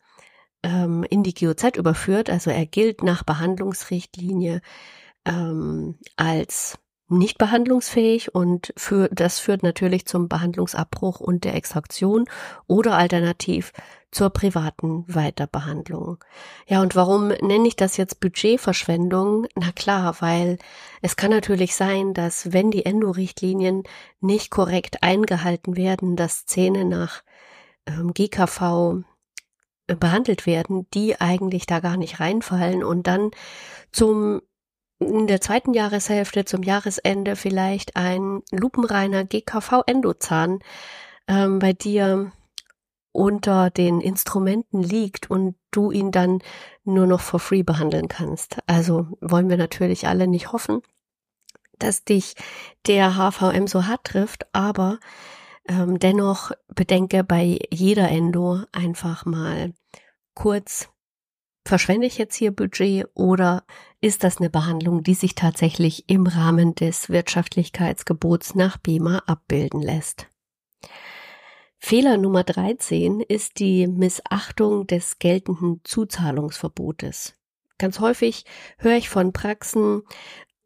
ähm, 0.63 1.05
in 1.09 1.23
die 1.23 1.35
GOZ 1.35 1.77
überführt, 1.77 2.31
also 2.31 2.51
er 2.51 2.67
gilt 2.67 3.03
nach 3.03 3.23
Behandlungsrichtlinie 3.23 4.61
ähm, 5.25 5.99
als 6.17 6.79
nicht 7.19 7.39
behandlungsfähig 7.39 8.35
und 8.35 8.73
für, 8.77 9.09
das 9.09 9.39
führt 9.39 9.63
natürlich 9.63 10.07
zum 10.07 10.29
Behandlungsabbruch 10.29 11.21
und 11.21 11.45
der 11.45 11.55
Extraktion 11.55 12.27
oder 12.67 12.97
alternativ 12.97 13.73
zur 14.13 14.31
privaten 14.31 15.05
Weiterbehandlung. 15.07 16.19
Ja, 16.67 16.83
und 16.83 16.97
warum 16.97 17.29
nenne 17.29 17.69
ich 17.69 17.77
das 17.77 17.97
jetzt 17.97 18.21
Budgetverschwendung? 18.21 19.47
Na 19.55 19.73
klar, 19.73 20.17
weil 20.21 20.59
es 21.03 21.17
kann 21.17 21.31
natürlich 21.31 21.75
sein, 21.77 22.15
dass 22.15 22.53
wenn 22.53 22.71
die 22.71 22.87
Endo-Richtlinien 22.87 23.85
nicht 24.21 24.51
korrekt 24.51 25.03
eingehalten 25.03 25.77
werden, 25.77 26.17
dass 26.17 26.47
Zähne 26.47 26.85
nach 26.85 27.23
ähm, 27.87 28.13
GKV 28.15 29.05
äh, 29.87 29.95
behandelt 29.97 30.47
werden, 30.47 30.87
die 30.95 31.21
eigentlich 31.21 31.67
da 31.67 31.81
gar 31.81 31.97
nicht 31.97 32.21
reinfallen 32.21 32.85
und 32.85 33.07
dann 33.07 33.31
zum 33.93 34.41
in 35.01 35.27
der 35.27 35.41
zweiten 35.41 35.73
Jahreshälfte 35.73 36.45
zum 36.45 36.63
Jahresende 36.63 37.35
vielleicht 37.35 37.97
ein 37.97 38.43
lupenreiner 38.53 39.25
GKV-Endozahn 39.25 40.61
ähm, 41.27 41.59
bei 41.59 41.73
dir 41.73 42.33
unter 43.13 43.71
den 43.71 44.01
Instrumenten 44.01 44.83
liegt 44.83 45.31
und 45.31 45.57
du 45.71 45.91
ihn 45.91 46.13
dann 46.13 46.43
nur 46.85 47.07
noch 47.07 47.21
for 47.21 47.41
free 47.41 47.63
behandeln 47.63 48.09
kannst. 48.09 48.59
Also 48.67 49.09
wollen 49.21 49.49
wir 49.49 49.57
natürlich 49.57 50.07
alle 50.07 50.29
nicht 50.29 50.53
hoffen, 50.53 50.83
dass 51.79 52.05
dich 52.05 52.35
der 52.87 53.17
HVM 53.17 53.67
so 53.67 53.87
hart 53.87 54.05
trifft, 54.05 54.47
aber 54.55 55.01
ähm, 55.67 55.99
dennoch 55.99 56.53
bedenke 56.69 57.25
bei 57.25 57.59
jeder 57.71 58.09
Endo 58.09 58.61
einfach 58.73 59.25
mal 59.25 59.73
kurz, 60.35 60.89
verschwende 61.67 62.07
ich 62.07 62.19
jetzt 62.19 62.37
hier 62.37 62.53
Budget 62.55 63.09
oder 63.15 63.65
ist 64.01 64.25
das 64.25 64.39
eine 64.39 64.51
Behandlung, 64.51 65.03
die 65.03 65.15
sich 65.15 65.35
tatsächlich 65.35 66.09
im 66.09 66.27
Rahmen 66.27 66.75
des 66.75 67.11
Wirtschaftlichkeitsgebots 67.11 68.55
nach 68.55 68.79
BEMA 68.79 69.23
abbilden 69.27 69.83
lässt? 69.83 70.27
Fehler 71.79 72.17
Nummer 72.17 72.45
13 72.45 73.21
ist 73.21 73.59
die 73.59 73.87
Missachtung 73.87 74.87
des 74.87 75.19
geltenden 75.19 75.81
Zuzahlungsverbotes. 75.85 77.35
Ganz 77.79 78.01
häufig 78.01 78.45
höre 78.79 78.97
ich 78.97 79.09
von 79.09 79.33
Praxen, 79.33 80.03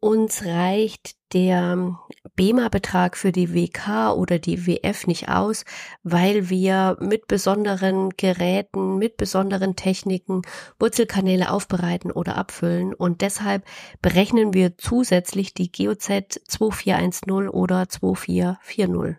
uns 0.05 0.45
reicht 0.45 1.15
der 1.33 1.97
BEMA-Betrag 2.35 3.17
für 3.17 3.31
die 3.31 3.55
WK 3.55 4.13
oder 4.15 4.37
die 4.37 4.67
WF 4.67 5.07
nicht 5.07 5.29
aus, 5.29 5.65
weil 6.03 6.51
wir 6.51 6.95
mit 6.99 7.25
besonderen 7.25 8.11
Geräten, 8.11 8.99
mit 8.99 9.17
besonderen 9.17 9.75
Techniken 9.75 10.43
Wurzelkanäle 10.77 11.49
aufbereiten 11.49 12.11
oder 12.11 12.37
abfüllen 12.37 12.93
und 12.93 13.21
deshalb 13.21 13.65
berechnen 14.03 14.53
wir 14.53 14.77
zusätzlich 14.77 15.55
die 15.55 15.71
GOZ 15.71 16.05
2410 16.47 17.49
oder 17.49 17.89
2440. 17.89 19.15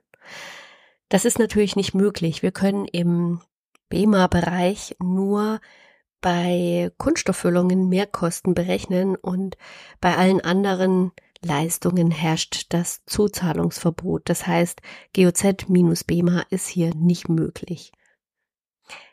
Das 1.08 1.24
ist 1.24 1.40
natürlich 1.40 1.74
nicht 1.74 1.94
möglich. 1.94 2.44
Wir 2.44 2.52
können 2.52 2.84
im 2.84 3.40
BEMA-Bereich 3.88 4.94
nur 5.00 5.58
bei 6.26 6.90
Kunststofffüllungen 6.98 7.88
Mehrkosten 7.88 8.52
berechnen 8.52 9.14
und 9.14 9.56
bei 10.00 10.16
allen 10.16 10.40
anderen 10.40 11.12
Leistungen 11.40 12.10
herrscht 12.10 12.66
das 12.70 13.04
Zuzahlungsverbot. 13.06 14.22
Das 14.28 14.44
heißt, 14.44 14.82
GOZ 15.14 15.68
minus 15.68 16.02
BEMA 16.02 16.42
ist 16.50 16.66
hier 16.66 16.92
nicht 16.96 17.28
möglich. 17.28 17.92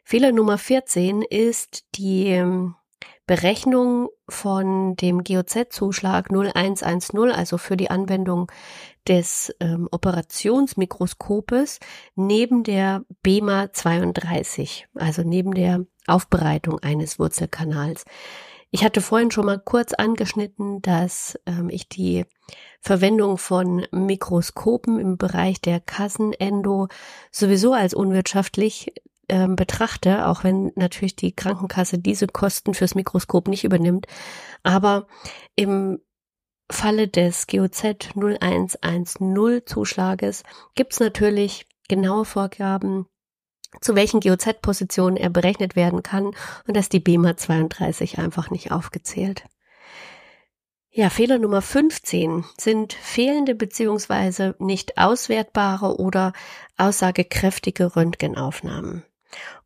Fehler 0.04 0.32
Nummer 0.32 0.58
14 0.58 1.22
ist 1.22 1.86
die 1.94 2.30
ähm, 2.30 2.74
Berechnung 3.28 4.10
von 4.28 4.96
dem 4.96 5.24
GOZ-Zuschlag 5.24 6.32
0110, 6.32 7.30
also 7.32 7.60
für 7.60 7.78
die 7.78 7.92
Anwendung 7.92 8.52
des 9.08 9.54
ähm, 9.60 9.88
Operationsmikroskopes, 9.92 11.80
neben 12.16 12.64
der 12.64 13.06
BEMA 13.22 13.72
32, 13.72 14.88
also 14.96 15.22
neben 15.22 15.54
der 15.54 15.86
Aufbereitung 16.08 16.80
eines 16.80 17.20
Wurzelkanals. 17.20 18.06
Ich 18.72 18.84
hatte 18.84 19.02
vorhin 19.02 19.30
schon 19.30 19.46
mal 19.46 19.60
kurz 19.60 19.94
angeschnitten, 19.94 20.82
dass 20.82 21.40
ähm, 21.46 21.70
ich 21.70 21.90
die 21.90 22.26
Verwendung 22.82 23.38
von 23.38 23.86
Mikroskopen 23.92 25.00
im 25.00 25.18
Bereich 25.18 25.62
der 25.62 25.80
Kassenendo 25.80 26.88
sowieso 27.32 27.74
als 27.74 27.94
unwirtschaftlich 27.94 28.92
ähm, 29.30 29.56
betrachte, 29.56 30.28
auch 30.28 30.44
wenn 30.44 30.72
natürlich 30.76 31.16
die 31.16 31.36
Krankenkasse 31.36 32.00
diese 32.00 32.28
Kosten 32.28 32.74
fürs 32.74 32.96
Mikroskop 32.96 33.48
nicht 33.48 33.64
übernimmt. 33.64 34.08
Aber 34.64 35.06
im 35.56 36.00
Falle 36.72 37.08
des 37.08 37.48
GOZ 37.48 37.84
0110 38.16 39.62
Zuschlages 39.66 40.44
gibt 40.76 40.94
es 40.94 41.00
natürlich 41.00 41.68
genaue 41.88 42.26
Vorgaben, 42.26 43.06
zu 43.82 43.96
welchen 43.96 44.20
GOZ-Positionen 44.20 45.18
er 45.18 45.30
berechnet 45.30 45.76
werden 45.76 46.04
kann 46.04 46.32
und 46.68 46.76
dass 46.76 46.90
die 46.90 47.00
BEMA 47.00 47.38
32 47.38 48.18
einfach 48.18 48.50
nicht 48.50 48.72
aufgezählt. 48.72 49.44
Ja, 50.96 51.10
Fehler 51.10 51.40
Nummer 51.40 51.64
15 51.64 52.46
sind 52.56 52.94
fehlende 52.94 53.56
beziehungsweise 53.56 54.56
nicht 54.60 55.00
auswertbare 55.00 56.00
oder 56.00 56.34
aussagekräftige 56.78 57.96
Röntgenaufnahmen. 57.96 59.04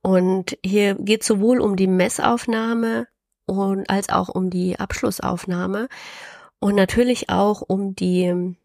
Und 0.02 0.58
hier 0.64 0.96
geht 0.96 1.26
sowohl 1.26 1.60
um 1.60 1.76
die 1.76 1.88
Messaufnahme 1.88 3.08
und 3.46 3.90
als 3.90 4.08
auch 4.08 4.30
um 4.30 4.50
die 4.50 4.80
Abschlussaufnahme 4.80 5.90
und 6.60 6.76
natürlich 6.76 7.30
auch 7.30 7.62
um 7.62 7.94
die 7.94 8.56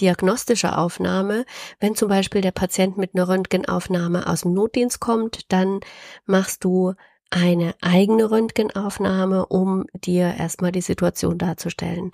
diagnostische 0.00 0.76
Aufnahme. 0.76 1.44
Wenn 1.80 1.94
zum 1.94 2.08
Beispiel 2.08 2.40
der 2.40 2.52
Patient 2.52 2.96
mit 2.96 3.14
einer 3.14 3.28
Röntgenaufnahme 3.28 4.26
aus 4.26 4.42
dem 4.42 4.54
Notdienst 4.54 5.00
kommt, 5.00 5.52
dann 5.52 5.80
machst 6.26 6.64
du 6.64 6.94
eine 7.32 7.74
eigene 7.80 8.30
Röntgenaufnahme, 8.30 9.46
um 9.46 9.86
dir 9.94 10.34
erstmal 10.38 10.70
die 10.70 10.82
Situation 10.82 11.38
darzustellen. 11.38 12.10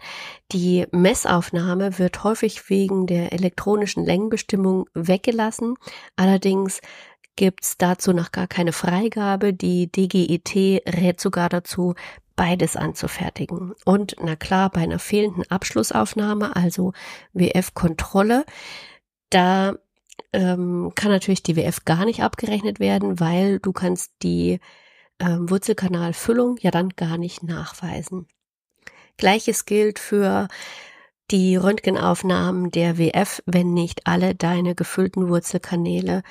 Die 0.53 0.87
Messaufnahme 0.93 1.99
wird 1.99 2.23
häufig 2.23 2.71
wegen 2.71 3.09
der 3.09 3.33
elektronischen 3.33 4.05
Längenbestimmung 4.05 4.87
weggelassen. 4.95 5.75
Allerdings 6.15 6.81
gibt's 7.35 7.77
dazu 7.79 8.13
noch 8.13 8.31
gar 8.31 8.47
keine 8.47 8.73
Freigabe. 8.73 9.53
Die 9.53 9.91
DGET 9.91 10.83
rät 10.87 11.21
sogar 11.21 11.49
dazu, 11.49 11.95
beides 12.39 12.77
anzufertigen. 12.77 13.75
Und 13.85 14.15
na 14.23 14.37
klar, 14.37 14.71
bei 14.71 14.81
einer 14.81 15.01
fehlenden 15.01 15.43
Abschlussaufnahme, 15.51 16.55
also 16.55 16.93
WF-Kontrolle, 17.33 18.47
da 19.29 19.75
ähm, 20.33 20.93
kann 20.95 21.11
natürlich 21.11 21.43
die 21.43 21.57
WF 21.57 21.85
gar 21.85 22.05
nicht 22.05 22.23
abgerechnet 22.23 22.79
werden, 22.79 23.19
weil 23.19 23.59
du 23.59 23.73
kannst 23.73 24.13
die 24.23 24.61
ähm, 25.19 25.51
Wurzelkanalfüllung 25.51 26.59
ja 26.61 26.71
dann 26.71 26.91
gar 26.91 27.19
nicht 27.19 27.43
nachweisen. 27.43 28.29
Gleiches 29.17 29.67
gilt 29.67 29.99
für 29.99 30.47
die 31.33 31.57
Röntgenaufnahmen 31.57 32.71
der 32.71 32.99
WF, 32.99 33.43
wenn 33.47 33.75
nicht 33.75 34.07
alle 34.07 34.37
deine 34.37 34.77
gefüllten 34.77 35.29
Wurzelkanäle 35.29 36.23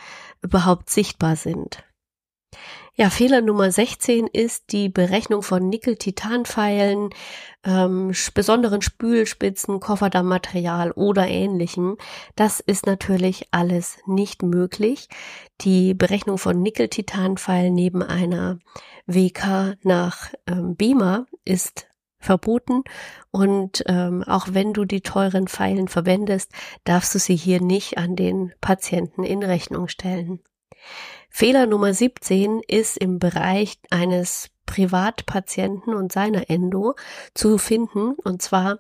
überhaupt 0.42 0.90
sichtbar 0.90 1.36
sind. 1.36 1.84
Ja, 3.00 3.12
Fehler 3.12 3.42
Nummer 3.42 3.72
16 3.72 4.25
ist 4.25 4.72
die 4.72 4.89
Berechnung 4.89 5.44
von 5.44 5.70
Nickel-Titan-Pfeilen, 5.70 7.12
ähm, 7.63 8.12
besonderen 8.34 8.82
Spülspitzen, 8.82 9.80
Kofferdammmaterial 9.80 10.94
oder 10.94 11.27
ähnlichem. 11.27 11.98
Das 12.36 12.60
ist 12.60 12.88
natürlich 12.88 13.50
alles 13.51 14.00
nicht 14.08 14.42
möglich. 14.42 15.10
Die 15.62 15.94
Berechnung 15.94 16.39
von 16.39 16.60
Nickel-Titan-Pfeilen 16.63 17.75
neben 17.75 18.01
einer 18.01 18.58
WK 19.06 19.77
nach 19.84 20.34
ähm, 20.48 20.75
BEMA 20.75 21.27
ist 21.46 21.86
verboten 22.18 22.82
und 23.30 23.84
ähm, 23.86 24.24
auch 24.24 24.48
wenn 24.54 24.74
du 24.74 24.86
die 24.86 25.01
teuren 25.01 25.48
Pfeilen 25.48 25.88
verwendest, 25.88 26.51
darfst 26.84 27.13
du 27.13 27.20
sie 27.20 27.36
hier 27.36 27.62
nicht 27.62 28.00
an 28.00 28.16
den 28.16 28.54
Patienten 28.60 29.24
in 29.24 29.44
Rechnung 29.44 29.88
stellen. 29.88 30.39
Fehler 31.29 31.67
Nummer 31.67 31.93
17 31.93 32.62
ist 32.67 32.98
im 32.98 33.19
Bereich 33.19 33.77
eines 33.89 34.50
Privatpatienten 34.67 35.96
und 35.96 36.12
seiner 36.12 36.51
Endo 36.51 36.93
zu 37.34 37.57
finden. 37.57 38.13
Und 38.24 38.43
zwar 38.43 38.77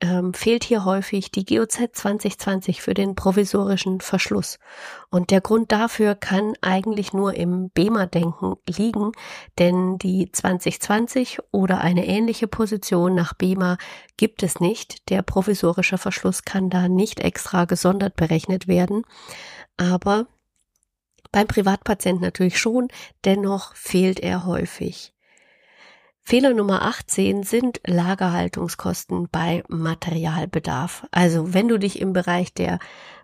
ähm, 0.00 0.32
fehlt 0.32 0.64
hier 0.64 0.86
häufig 0.86 1.30
die 1.30 1.44
GOZ 1.44 1.90
2020 1.92 2.80
für 2.80 2.94
den 2.94 3.14
provisorischen 3.14 4.00
Verschluss. 4.00 4.58
Und 5.10 5.30
der 5.30 5.42
Grund 5.42 5.72
dafür 5.72 6.14
kann 6.14 6.54
eigentlich 6.62 7.12
nur 7.12 7.34
im 7.34 7.68
BEMA-Denken 7.70 8.54
liegen, 8.66 9.12
denn 9.58 9.98
die 9.98 10.30
2020 10.32 11.40
oder 11.50 11.82
eine 11.82 12.06
ähnliche 12.06 12.48
Position 12.48 13.14
nach 13.14 13.34
BEMA 13.34 13.76
gibt 14.16 14.42
es 14.42 14.60
nicht. 14.60 15.10
Der 15.10 15.22
provisorische 15.22 15.98
Verschluss 15.98 16.44
kann 16.44 16.70
da 16.70 16.88
nicht 16.88 17.20
extra 17.20 17.66
gesondert 17.66 18.16
berechnet 18.16 18.68
werden. 18.68 19.02
Aber 19.76 20.26
beim 21.34 21.48
Privatpatienten 21.48 22.22
natürlich 22.22 22.60
schon, 22.60 22.86
dennoch 23.24 23.74
fehlt 23.74 24.20
er 24.20 24.46
häufig. 24.46 25.12
Fehler 26.22 26.54
Nummer 26.54 26.82
18 26.82 27.42
sind 27.42 27.80
Lagerhaltungskosten 27.84 29.28
bei 29.32 29.64
Materialbedarf. 29.66 31.08
Also 31.10 31.52
wenn 31.52 31.66
du 31.66 31.76
dich 31.76 32.00
im 32.00 32.12
Bereich 32.12 32.54
der 32.54 32.78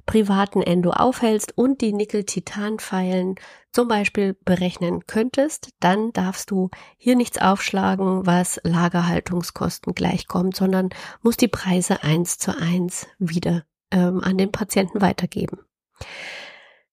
privaten 0.06 0.60
Endo 0.60 0.90
aufhältst 0.90 1.56
und 1.56 1.82
die 1.82 1.92
Nickel-Titan-Pfeilen 1.92 3.36
zum 3.70 3.86
Beispiel 3.86 4.36
berechnen 4.44 5.06
könntest, 5.06 5.70
dann 5.78 6.12
darfst 6.12 6.50
du 6.50 6.68
hier 6.98 7.14
nichts 7.14 7.38
aufschlagen, 7.38 8.26
was 8.26 8.60
Lagerhaltungskosten 8.64 9.94
gleichkommt, 9.94 10.56
sondern 10.56 10.88
musst 11.22 11.42
die 11.42 11.48
Preise 11.48 12.02
eins 12.02 12.38
zu 12.38 12.58
eins 12.60 13.06
wieder 13.20 13.62
ähm, 13.92 14.20
an 14.24 14.36
den 14.36 14.50
Patienten 14.50 15.00
weitergeben. 15.00 15.60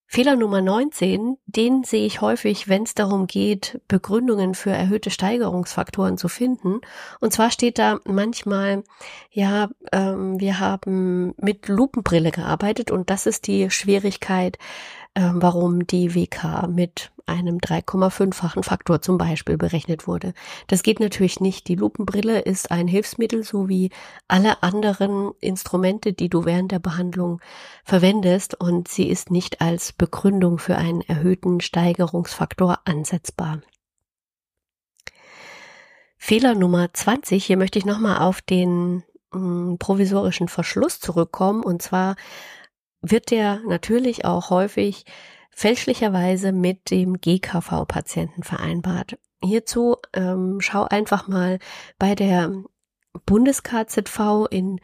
Fehler 0.10 0.38
Nummer 0.38 0.62
19, 0.62 1.38
den 1.48 1.84
sehe 1.84 2.06
ich 2.06 2.22
häufig, 2.22 2.70
wenn 2.70 2.84
es 2.84 2.96
darum 2.96 3.28
geht, 3.28 3.82
Begründungen 3.90 4.56
für 4.56 4.72
erhöhte 4.72 5.12
Steigerungsfaktoren 5.12 6.18
zu 6.18 6.30
finden. 6.30 6.80
Und 7.20 7.34
zwar 7.34 7.52
steht 7.52 7.78
da 7.78 8.00
manchmal, 8.06 8.84
ja, 9.32 9.70
ähm, 9.92 10.40
wir 10.40 10.60
haben 10.62 11.36
mit 11.38 11.68
Lupenbrille 11.68 12.32
gearbeitet 12.32 12.90
und 12.90 13.10
das 13.10 13.26
ist 13.26 13.48
die 13.48 13.70
Schwierigkeit, 13.70 14.58
ähm, 15.14 15.42
warum 15.42 15.86
die 15.86 16.16
WK 16.16 16.68
mit 16.68 17.12
einem 17.28 17.58
3,5-fachen 17.58 18.64
Faktor 18.64 19.02
zum 19.02 19.18
Beispiel 19.18 19.58
berechnet 19.58 20.08
wurde. 20.08 20.34
Das 20.68 20.84
geht 20.84 21.00
natürlich 21.00 21.40
nicht. 21.40 21.68
Die 21.68 21.76
Lupenbrille 21.76 22.40
ist 22.40 22.72
ein 22.72 22.88
Hilfsmittel, 22.88 23.44
so 23.44 23.70
wie 23.70 23.92
alle 24.28 24.64
anderen 24.64 25.32
Instrumente, 25.40 26.14
die 26.14 26.30
du 26.30 26.46
während 26.46 26.72
der 26.72 26.80
Behandlung 26.80 27.42
verwendest, 27.84 28.60
und 28.60 28.88
sie 28.88 29.10
ist 29.10 29.32
nicht 29.32 29.62
als 29.62 29.94
Begründung 29.94 30.58
für 30.58 30.78
einen 30.78 31.02
erhöhten 31.02 31.62
Steigerungsfaktor 31.62 32.80
ansetzbar. 32.86 33.62
Fehler 36.18 36.56
Nummer 36.56 36.94
20, 36.94 37.46
hier 37.46 37.58
möchte 37.58 37.80
ich 37.80 37.86
nochmal 37.86 38.20
auf 38.20 38.42
den 38.42 39.04
mh, 39.32 39.40
mm, 39.40 39.78
provisorischen 39.78 40.48
Verschluss 40.48 41.00
zurückkommen, 41.00 41.64
und 41.64 41.82
zwar 41.82 42.16
wird 43.02 43.32
der 43.32 43.62
natürlich 43.68 44.26
auch 44.26 44.50
häufig 44.50 45.06
fälschlicherweise 45.58 46.52
mit 46.52 46.92
dem 46.92 47.20
GKV-Patienten 47.20 48.44
vereinbart. 48.44 49.18
Hierzu 49.44 49.96
ähm, 50.14 50.58
schau 50.62 50.84
einfach 50.84 51.28
mal 51.28 51.58
bei 51.98 52.14
der 52.14 52.52
Bundes-KZV 53.26 54.46
in 54.52 54.80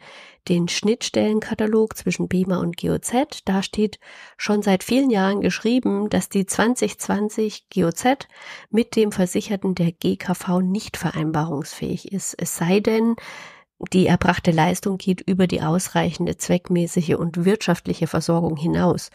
den 0.48 0.66
Schnittstellenkatalog 0.66 1.96
zwischen 1.96 2.26
BEMA 2.26 2.58
und 2.58 2.76
GOZ. 2.76 3.12
Da 3.44 3.62
steht 3.62 4.00
schon 4.36 4.62
seit 4.62 4.82
vielen 4.82 5.10
Jahren 5.10 5.42
geschrieben, 5.42 6.10
dass 6.10 6.28
die 6.28 6.44
2020 6.44 7.68
GOZ 7.72 8.26
mit 8.68 8.96
dem 8.96 9.12
Versicherten 9.12 9.76
der 9.76 9.92
GKV 9.92 10.58
nicht 10.60 10.96
vereinbarungsfähig 10.96 12.10
ist. 12.10 12.34
Es 12.36 12.56
sei 12.56 12.80
denn, 12.80 13.14
die 13.92 14.08
erbrachte 14.08 14.50
Leistung 14.50 14.98
geht 14.98 15.20
über 15.20 15.46
die 15.46 15.62
ausreichende 15.62 16.36
zweckmäßige 16.36 17.14
und 17.14 17.44
wirtschaftliche 17.44 18.08
Versorgung 18.08 18.56
hinaus. 18.56 19.10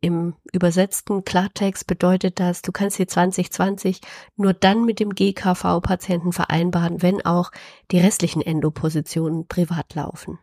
Im 0.00 0.34
übersetzten 0.52 1.24
Klartext 1.24 1.86
bedeutet 1.86 2.38
das, 2.38 2.60
du 2.60 2.72
kannst 2.72 2.98
die 2.98 3.06
2020 3.06 4.00
nur 4.36 4.52
dann 4.52 4.84
mit 4.84 5.00
dem 5.00 5.14
GKV-Patienten 5.14 6.32
vereinbaren, 6.32 7.00
wenn 7.00 7.24
auch 7.24 7.50
die 7.90 8.00
restlichen 8.00 8.42
Endopositionen 8.42 9.46
privat 9.48 9.94
laufen. 9.94 10.38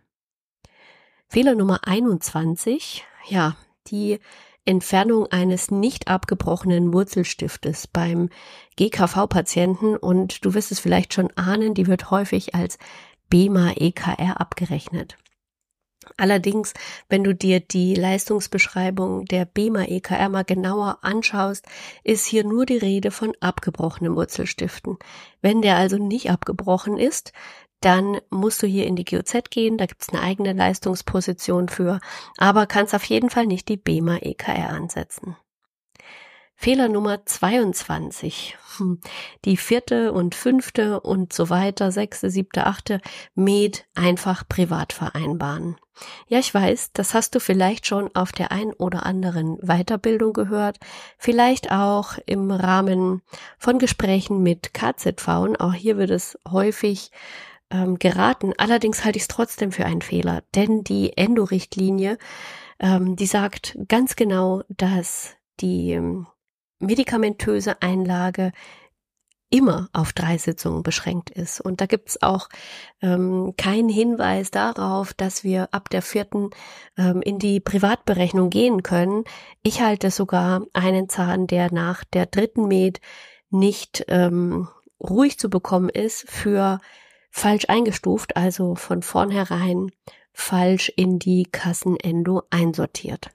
Fehler 1.27 1.55
Nummer 1.55 1.81
21, 1.87 3.05
ja, 3.29 3.55
die 3.87 4.19
Entfernung 4.65 5.27
eines 5.27 5.71
nicht 5.71 6.07
abgebrochenen 6.07 6.93
Wurzelstiftes 6.93 7.87
beim 7.87 8.29
GKV-Patienten 8.77 9.95
und 9.95 10.45
du 10.45 10.53
wirst 10.53 10.71
es 10.71 10.79
vielleicht 10.79 11.13
schon 11.13 11.31
ahnen, 11.35 11.73
die 11.73 11.87
wird 11.87 12.11
häufig 12.11 12.53
als 12.53 12.77
BEMA 13.29 13.73
EKR 13.77 14.39
abgerechnet. 14.39 15.17
Allerdings, 16.17 16.73
wenn 17.09 17.23
du 17.23 17.33
dir 17.33 17.59
die 17.59 17.95
Leistungsbeschreibung 17.95 19.25
der 19.25 19.45
BEMA 19.45 19.83
EKR 19.83 20.29
mal 20.29 20.43
genauer 20.43 20.99
anschaust, 21.01 21.65
ist 22.03 22.25
hier 22.25 22.43
nur 22.43 22.65
die 22.65 22.77
Rede 22.77 23.11
von 23.11 23.33
abgebrochenen 23.39 24.15
Wurzelstiften. 24.15 24.97
Wenn 25.41 25.61
der 25.61 25.77
also 25.77 25.97
nicht 25.97 26.29
abgebrochen 26.29 26.97
ist, 26.97 27.33
dann 27.81 28.19
musst 28.29 28.61
du 28.61 28.67
hier 28.67 28.85
in 28.85 28.95
die 28.95 29.05
GOZ 29.05 29.49
gehen, 29.49 29.77
da 29.77 29.87
gibt's 29.87 30.09
eine 30.09 30.21
eigene 30.21 30.53
Leistungsposition 30.53 31.67
für, 31.67 31.99
aber 32.37 32.67
kannst 32.67 32.93
auf 32.93 33.03
jeden 33.05 33.29
Fall 33.29 33.47
nicht 33.47 33.69
die 33.69 33.77
BEMA 33.77 34.17
EKR 34.17 34.69
ansetzen. 34.69 35.35
Fehler 36.61 36.89
Nummer 36.89 37.25
22. 37.25 38.55
Hm. 38.77 38.99
Die 39.45 39.57
vierte 39.57 40.13
und 40.13 40.35
fünfte 40.35 41.01
und 41.01 41.33
so 41.33 41.49
weiter, 41.49 41.91
sechste, 41.91 42.29
siebte, 42.29 42.67
achte 42.67 43.01
Med 43.33 43.87
einfach 43.95 44.47
privat 44.47 44.93
vereinbaren. 44.93 45.77
Ja, 46.27 46.37
ich 46.37 46.53
weiß, 46.53 46.91
das 46.93 47.15
hast 47.15 47.33
du 47.33 47.39
vielleicht 47.39 47.87
schon 47.87 48.15
auf 48.15 48.31
der 48.31 48.51
ein 48.51 48.73
oder 48.73 49.07
anderen 49.07 49.57
Weiterbildung 49.63 50.33
gehört, 50.33 50.77
vielleicht 51.17 51.71
auch 51.71 52.19
im 52.27 52.51
Rahmen 52.51 53.23
von 53.57 53.79
Gesprächen 53.79 54.43
mit 54.43 54.75
KZV. 54.75 55.27
Auch 55.57 55.73
hier 55.73 55.97
wird 55.97 56.11
es 56.11 56.37
häufig 56.47 57.09
ähm, 57.71 57.97
geraten. 57.97 58.53
Allerdings 58.57 59.03
halte 59.03 59.17
ich 59.17 59.23
es 59.23 59.29
trotzdem 59.29 59.71
für 59.71 59.87
einen 59.87 60.03
Fehler, 60.03 60.43
denn 60.53 60.83
die 60.83 61.17
Endo-Richtlinie, 61.17 62.19
ähm, 62.79 63.15
die 63.15 63.25
sagt 63.25 63.79
ganz 63.87 64.15
genau, 64.15 64.61
dass 64.69 65.31
die 65.59 65.93
ähm, 65.93 66.27
medikamentöse 66.81 67.81
Einlage 67.81 68.51
immer 69.51 69.89
auf 69.91 70.13
drei 70.13 70.37
Sitzungen 70.37 70.81
beschränkt 70.81 71.29
ist. 71.29 71.59
Und 71.59 71.81
da 71.81 71.85
gibt's 71.85 72.21
auch 72.23 72.47
ähm, 73.01 73.53
keinen 73.57 73.89
Hinweis 73.89 74.49
darauf, 74.49 75.13
dass 75.13 75.43
wir 75.43 75.73
ab 75.73 75.89
der 75.89 76.01
vierten 76.01 76.49
ähm, 76.97 77.21
in 77.21 77.37
die 77.37 77.59
Privatberechnung 77.59 78.49
gehen 78.49 78.81
können. 78.81 79.25
Ich 79.61 79.81
halte 79.81 80.09
sogar 80.09 80.63
einen 80.73 81.09
Zahn, 81.09 81.47
der 81.47 81.71
nach 81.71 82.05
der 82.05 82.25
dritten 82.25 82.67
Med 82.67 83.01
nicht 83.49 84.05
ähm, 84.07 84.69
ruhig 85.01 85.37
zu 85.37 85.49
bekommen 85.49 85.89
ist, 85.89 86.29
für 86.29 86.79
falsch 87.29 87.65
eingestuft, 87.67 88.37
also 88.37 88.75
von 88.75 89.01
vornherein 89.01 89.91
falsch 90.31 90.91
in 90.95 91.19
die 91.19 91.43
Kassenendo 91.43 92.43
einsortiert. 92.49 93.31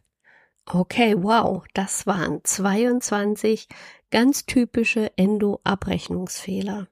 Okay, 0.68 1.14
wow, 1.16 1.64
das 1.74 2.08
waren 2.08 2.40
22 2.42 3.68
ganz 4.10 4.46
typische 4.46 5.16
Endo-Abrechnungsfehler. 5.16 6.88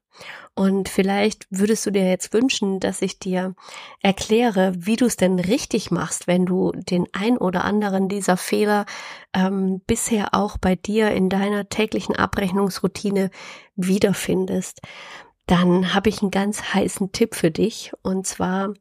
Und 0.54 0.88
vielleicht 0.88 1.48
würdest 1.50 1.84
du 1.84 1.90
dir 1.90 2.08
jetzt 2.08 2.32
wünschen, 2.32 2.78
dass 2.78 3.02
ich 3.02 3.18
dir 3.18 3.56
erkläre, 4.00 4.72
wie 4.76 4.94
du 4.94 5.06
es 5.06 5.16
denn 5.16 5.40
richtig 5.40 5.90
machst, 5.90 6.28
wenn 6.28 6.46
du 6.46 6.70
den 6.70 7.08
ein 7.12 7.36
oder 7.36 7.64
anderen 7.64 8.08
dieser 8.08 8.36
Fehler 8.36 8.86
ähm, 9.32 9.80
bisher 9.88 10.34
auch 10.34 10.56
bei 10.56 10.76
dir 10.76 11.10
in 11.10 11.28
deiner 11.28 11.68
täglichen 11.68 12.14
Abrechnungsroutine 12.14 13.30
wiederfindest. 13.74 14.82
Dann 15.46 15.92
habe 15.92 16.10
ich 16.10 16.22
einen 16.22 16.30
ganz 16.30 16.74
heißen 16.74 17.10
Tipp 17.10 17.34
für 17.34 17.50
dich. 17.50 17.92
Und 18.02 18.24
zwar 18.24 18.72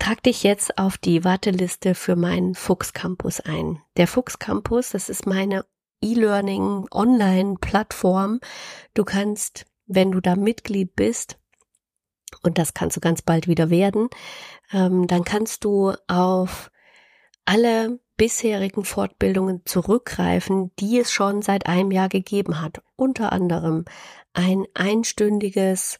Trag 0.00 0.22
dich 0.22 0.42
jetzt 0.42 0.78
auf 0.78 0.96
die 0.96 1.24
Warteliste 1.24 1.94
für 1.94 2.16
meinen 2.16 2.54
Fuchs 2.54 2.94
Campus 2.94 3.38
ein. 3.40 3.82
Der 3.98 4.06
Fuchs 4.06 4.38
Campus, 4.38 4.90
das 4.90 5.10
ist 5.10 5.26
meine 5.26 5.66
E-Learning 6.00 6.86
Online-Plattform. 6.90 8.40
Du 8.94 9.04
kannst, 9.04 9.66
wenn 9.86 10.10
du 10.10 10.20
da 10.20 10.36
Mitglied 10.36 10.96
bist, 10.96 11.38
und 12.42 12.56
das 12.56 12.72
kannst 12.72 12.96
du 12.96 13.00
ganz 13.00 13.20
bald 13.20 13.46
wieder 13.46 13.68
werden, 13.68 14.08
ähm, 14.72 15.06
dann 15.06 15.22
kannst 15.22 15.64
du 15.64 15.92
auf 16.08 16.70
alle 17.44 18.00
bisherigen 18.16 18.86
Fortbildungen 18.86 19.66
zurückgreifen, 19.66 20.72
die 20.78 20.98
es 20.98 21.12
schon 21.12 21.42
seit 21.42 21.66
einem 21.66 21.90
Jahr 21.90 22.08
gegeben 22.08 22.62
hat. 22.62 22.82
Unter 22.96 23.32
anderem 23.32 23.84
ein 24.32 24.64
einstündiges 24.72 25.98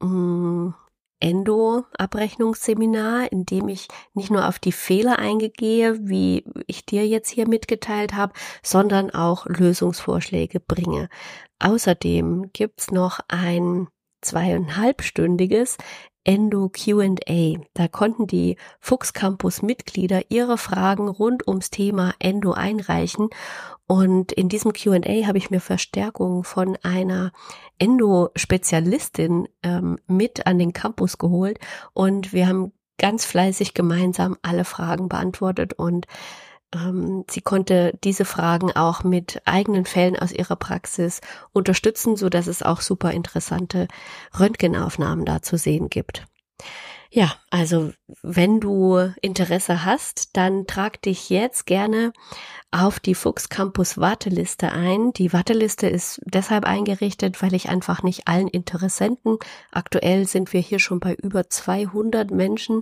mh, 0.00 0.08
mm, 0.08 0.74
Endo-Abrechnungsseminar, 1.22 3.30
in 3.30 3.46
dem 3.46 3.68
ich 3.68 3.86
nicht 4.12 4.30
nur 4.30 4.48
auf 4.48 4.58
die 4.58 4.72
Fehler 4.72 5.18
eingehe, 5.18 5.96
wie 6.00 6.44
ich 6.66 6.84
dir 6.84 7.06
jetzt 7.06 7.30
hier 7.30 7.48
mitgeteilt 7.48 8.14
habe, 8.14 8.32
sondern 8.62 9.10
auch 9.10 9.46
Lösungsvorschläge 9.46 10.58
bringe. 10.58 11.08
Außerdem 11.60 12.50
gibt's 12.52 12.90
noch 12.90 13.20
ein 13.28 13.86
zweieinhalbstündiges 14.20 15.78
Endo 16.24 16.70
Q&A. 16.70 17.58
Da 17.74 17.88
konnten 17.88 18.26
die 18.26 18.56
Fuchs 18.80 19.12
Campus 19.12 19.62
Mitglieder 19.62 20.22
ihre 20.30 20.58
Fragen 20.58 21.08
rund 21.08 21.46
ums 21.48 21.70
Thema 21.70 22.14
Endo 22.18 22.52
einreichen 22.52 23.28
und 23.86 24.32
in 24.32 24.48
diesem 24.48 24.72
Q&A 24.72 25.26
habe 25.26 25.38
ich 25.38 25.50
mir 25.50 25.60
Verstärkung 25.60 26.44
von 26.44 26.78
einer 26.82 27.32
Endo-Spezialistin 27.78 29.48
ähm, 29.62 29.98
mit 30.06 30.46
an 30.46 30.58
den 30.58 30.72
Campus 30.72 31.18
geholt 31.18 31.58
und 31.92 32.32
wir 32.32 32.46
haben 32.46 32.72
ganz 32.98 33.24
fleißig 33.24 33.74
gemeinsam 33.74 34.36
alle 34.42 34.64
Fragen 34.64 35.08
beantwortet 35.08 35.74
und 35.74 36.06
sie 37.30 37.40
konnte 37.42 37.98
diese 38.02 38.24
Fragen 38.24 38.72
auch 38.72 39.04
mit 39.04 39.42
eigenen 39.44 39.84
Fällen 39.84 40.18
aus 40.18 40.32
ihrer 40.32 40.56
Praxis 40.56 41.20
unterstützen, 41.52 42.16
so 42.16 42.28
dass 42.28 42.46
es 42.46 42.62
auch 42.62 42.80
super 42.80 43.12
interessante 43.12 43.88
Röntgenaufnahmen 44.38 45.24
da 45.24 45.42
zu 45.42 45.58
sehen 45.58 45.90
gibt. 45.90 46.24
Ja, 47.14 47.30
also 47.50 47.92
wenn 48.22 48.58
du 48.58 48.96
Interesse 49.20 49.84
hast, 49.84 50.34
dann 50.34 50.66
trag 50.66 51.02
dich 51.02 51.28
jetzt 51.28 51.66
gerne 51.66 52.14
auf 52.70 53.00
die 53.00 53.14
Fuchs 53.14 53.50
Campus 53.50 53.98
Warteliste 53.98 54.72
ein. 54.72 55.12
Die 55.12 55.34
Warteliste 55.34 55.86
ist 55.88 56.22
deshalb 56.24 56.64
eingerichtet, 56.64 57.42
weil 57.42 57.52
ich 57.52 57.68
einfach 57.68 58.02
nicht 58.02 58.28
allen 58.28 58.48
Interessenten, 58.48 59.36
aktuell 59.70 60.26
sind 60.26 60.54
wir 60.54 60.60
hier 60.60 60.78
schon 60.78 61.00
bei 61.00 61.12
über 61.12 61.50
200 61.50 62.30
Menschen, 62.30 62.80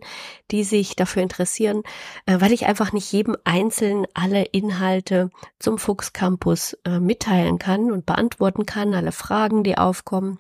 die 0.53 0.63
sich 0.63 0.95
dafür 0.95 1.25
interessieren, 1.25 1.83
äh, 2.27 2.41
weil 2.41 2.53
ich 2.53 2.67
einfach 2.67 2.93
nicht 2.93 3.11
jedem 3.11 3.37
Einzelnen 3.43 4.07
alle 4.15 4.45
Inhalte 4.45 5.31
zum 5.59 5.77
Fuchs 5.77 6.13
Campus 6.13 6.75
äh, 6.85 7.01
mitteilen 7.01 7.59
kann 7.59 7.91
und 7.91 8.07
beantworten 8.07 8.65
kann, 8.65 8.95
alle 8.95 9.11
Fragen, 9.11 9.65
die 9.65 9.77
aufkommen. 9.77 10.39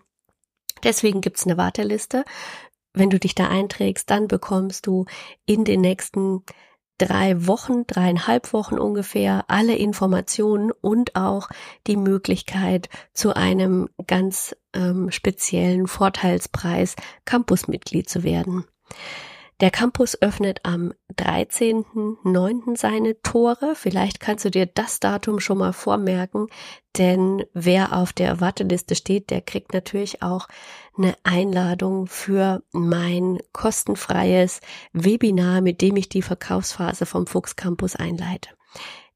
Deswegen 0.83 1.20
gibt's 1.20 1.44
eine 1.44 1.57
Warteliste. 1.57 2.24
Wenn 2.92 3.11
du 3.11 3.18
dich 3.18 3.35
da 3.35 3.48
einträgst, 3.48 4.11
dann 4.11 4.29
bekommst 4.29 4.87
du 4.87 5.05
in 5.46 5.64
den 5.64 5.81
nächsten 5.81 6.42
drei 6.98 7.46
Wochen, 7.46 7.87
dreieinhalb 7.87 8.53
Wochen 8.53 8.79
ungefähr 8.79 9.44
alle 9.48 9.74
Informationen 9.76 10.70
und 10.70 11.16
auch 11.16 11.48
die 11.87 11.96
Möglichkeit 11.96 12.88
zu 13.14 13.35
einem 13.35 13.88
ganz 14.07 14.55
ähm, 14.74 15.11
speziellen 15.11 15.87
Vorteilspreis 15.87 16.96
Campusmitglied 17.24 18.09
zu 18.09 18.22
werden. 18.22 18.64
Der 19.61 19.70
Campus 19.70 20.16
öffnet 20.23 20.61
am 20.62 20.94
13.09. 21.16 22.79
seine 22.79 23.20
Tore. 23.20 23.75
Vielleicht 23.75 24.18
kannst 24.18 24.46
du 24.46 24.51
dir 24.51 24.64
das 24.64 25.01
Datum 25.01 25.38
schon 25.38 25.59
mal 25.59 25.75
vormerken, 25.75 26.46
denn 26.96 27.44
wer 27.53 27.94
auf 27.94 28.14
der 28.14 28.40
Warteliste 28.40 28.94
steht, 28.94 29.29
der 29.29 29.42
kriegt 29.42 29.75
natürlich 29.75 30.23
auch 30.23 30.49
eine 30.96 31.14
Einladung 31.25 32.07
für 32.07 32.62
mein 32.73 33.38
kostenfreies 33.53 34.62
Webinar, 34.94 35.61
mit 35.61 35.83
dem 35.83 35.96
ich 35.96 36.09
die 36.09 36.23
Verkaufsphase 36.23 37.05
vom 37.05 37.27
Fuchs 37.27 37.55
Campus 37.55 37.96
einleite. 37.96 38.49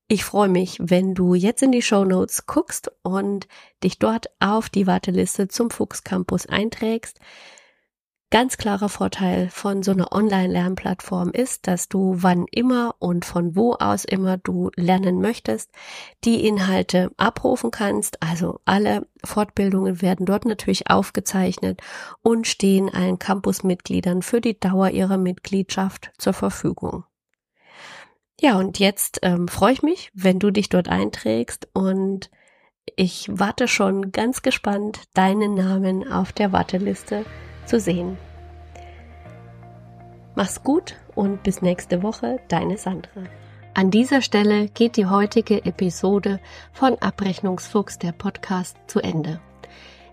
Ich 0.08 0.24
freue 0.24 0.50
mich, 0.50 0.76
wenn 0.78 1.14
du 1.14 1.34
jetzt 1.34 1.62
in 1.62 1.72
die 1.72 1.80
Show 1.80 2.04
Notes 2.04 2.44
guckst 2.44 2.92
und 3.02 3.48
dich 3.82 3.98
dort 3.98 4.26
auf 4.40 4.68
die 4.68 4.86
Warteliste 4.86 5.48
zum 5.48 5.70
Fuchs 5.70 6.04
Campus 6.04 6.44
einträgst. 6.44 7.18
Ganz 8.34 8.56
klarer 8.56 8.88
Vorteil 8.88 9.48
von 9.48 9.84
so 9.84 9.92
einer 9.92 10.10
Online-Lernplattform 10.10 11.30
ist, 11.30 11.68
dass 11.68 11.88
du 11.88 12.16
wann 12.16 12.46
immer 12.50 12.96
und 12.98 13.24
von 13.24 13.54
wo 13.54 13.74
aus 13.74 14.04
immer 14.04 14.38
du 14.38 14.72
lernen 14.74 15.20
möchtest, 15.20 15.70
die 16.24 16.44
Inhalte 16.44 17.12
abrufen 17.16 17.70
kannst. 17.70 18.20
Also 18.24 18.58
alle 18.64 19.06
Fortbildungen 19.22 20.02
werden 20.02 20.26
dort 20.26 20.46
natürlich 20.46 20.90
aufgezeichnet 20.90 21.80
und 22.22 22.48
stehen 22.48 22.92
allen 22.92 23.20
Campusmitgliedern 23.20 24.20
für 24.20 24.40
die 24.40 24.58
Dauer 24.58 24.90
ihrer 24.90 25.16
Mitgliedschaft 25.16 26.10
zur 26.18 26.32
Verfügung. 26.32 27.04
Ja, 28.40 28.58
und 28.58 28.80
jetzt 28.80 29.20
ähm, 29.22 29.46
freue 29.46 29.74
ich 29.74 29.82
mich, 29.84 30.10
wenn 30.12 30.40
du 30.40 30.50
dich 30.50 30.68
dort 30.68 30.88
einträgst 30.88 31.68
und 31.72 32.32
ich 32.96 33.28
warte 33.30 33.68
schon 33.68 34.10
ganz 34.10 34.42
gespannt, 34.42 35.02
deinen 35.14 35.54
Namen 35.54 36.10
auf 36.10 36.32
der 36.32 36.50
Warteliste 36.50 37.24
zu 37.66 37.80
sehen. 37.80 38.16
Mach's 40.34 40.62
gut 40.62 40.96
und 41.14 41.42
bis 41.42 41.62
nächste 41.62 42.02
Woche, 42.02 42.40
deine 42.48 42.76
Sandra. 42.76 43.22
An 43.74 43.90
dieser 43.90 44.22
Stelle 44.22 44.68
geht 44.68 44.96
die 44.96 45.06
heutige 45.06 45.64
Episode 45.64 46.40
von 46.72 46.96
Abrechnungsfuchs 46.98 47.98
der 47.98 48.12
Podcast 48.12 48.76
zu 48.86 49.00
Ende. 49.00 49.40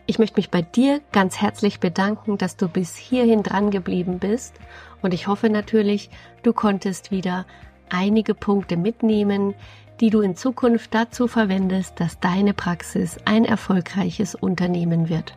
Ich 0.08 0.20
möchte 0.20 0.38
mich 0.38 0.50
bei 0.50 0.62
dir 0.62 1.00
ganz 1.12 1.40
herzlich 1.40 1.80
bedanken, 1.80 2.38
dass 2.38 2.58
du 2.58 2.68
bis 2.68 2.96
hierhin 2.96 3.44
dran 3.44 3.72
geblieben 3.72 4.20
bist 4.20 4.56
und 5.02 5.14
ich 5.14 5.28
hoffe 5.28 5.50
natürlich, 5.50 6.10
du 6.44 6.54
konntest 6.54 7.12
wieder 7.12 7.46
einige 7.90 8.34
Punkte 8.34 8.78
mitnehmen, 8.78 9.54
die 10.00 10.10
du 10.10 10.22
in 10.22 10.36
Zukunft 10.36 10.94
dazu 10.94 11.28
verwendest, 11.28 12.00
dass 12.00 12.20
deine 12.20 12.54
Praxis 12.54 13.18
ein 13.26 13.46
erfolgreiches 13.46 14.34
Unternehmen 14.34 15.08
wird. 15.10 15.36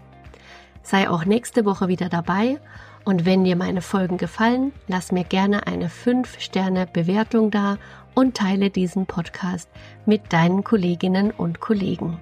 Sei 0.85 1.09
auch 1.09 1.25
nächste 1.25 1.65
Woche 1.65 1.89
wieder 1.89 2.11
dabei 2.11 2.61
und 3.05 3.25
wenn 3.25 3.43
dir 3.43 3.57
meine 3.57 3.81
Folgen 3.81 4.19
gefallen, 4.19 4.73
lass 4.87 5.13
mir 5.13 5.25
gerne 5.25 5.67
eine 5.67 5.89
5-Sterne-Bewertung 5.89 7.51
da 7.51 7.79
und 8.15 8.37
teile 8.37 8.71
diesen 8.71 9.07
Podcast 9.07 9.69
mit 10.05 10.33
deinen 10.33 10.63
Kolleginnen 10.63 11.31
und 11.31 11.61
Kollegen. 11.61 12.19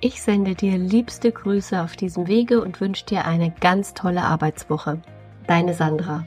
Ich 0.00 0.22
sende 0.22 0.54
dir 0.54 0.78
liebste 0.78 1.30
Grüße 1.30 1.80
auf 1.80 1.94
diesem 1.96 2.26
Wege 2.26 2.62
und 2.62 2.80
wünsche 2.80 3.04
dir 3.04 3.26
eine 3.26 3.50
ganz 3.60 3.94
tolle 3.94 4.22
Arbeitswoche. 4.22 5.00
Deine 5.46 5.74
Sandra. 5.74 6.24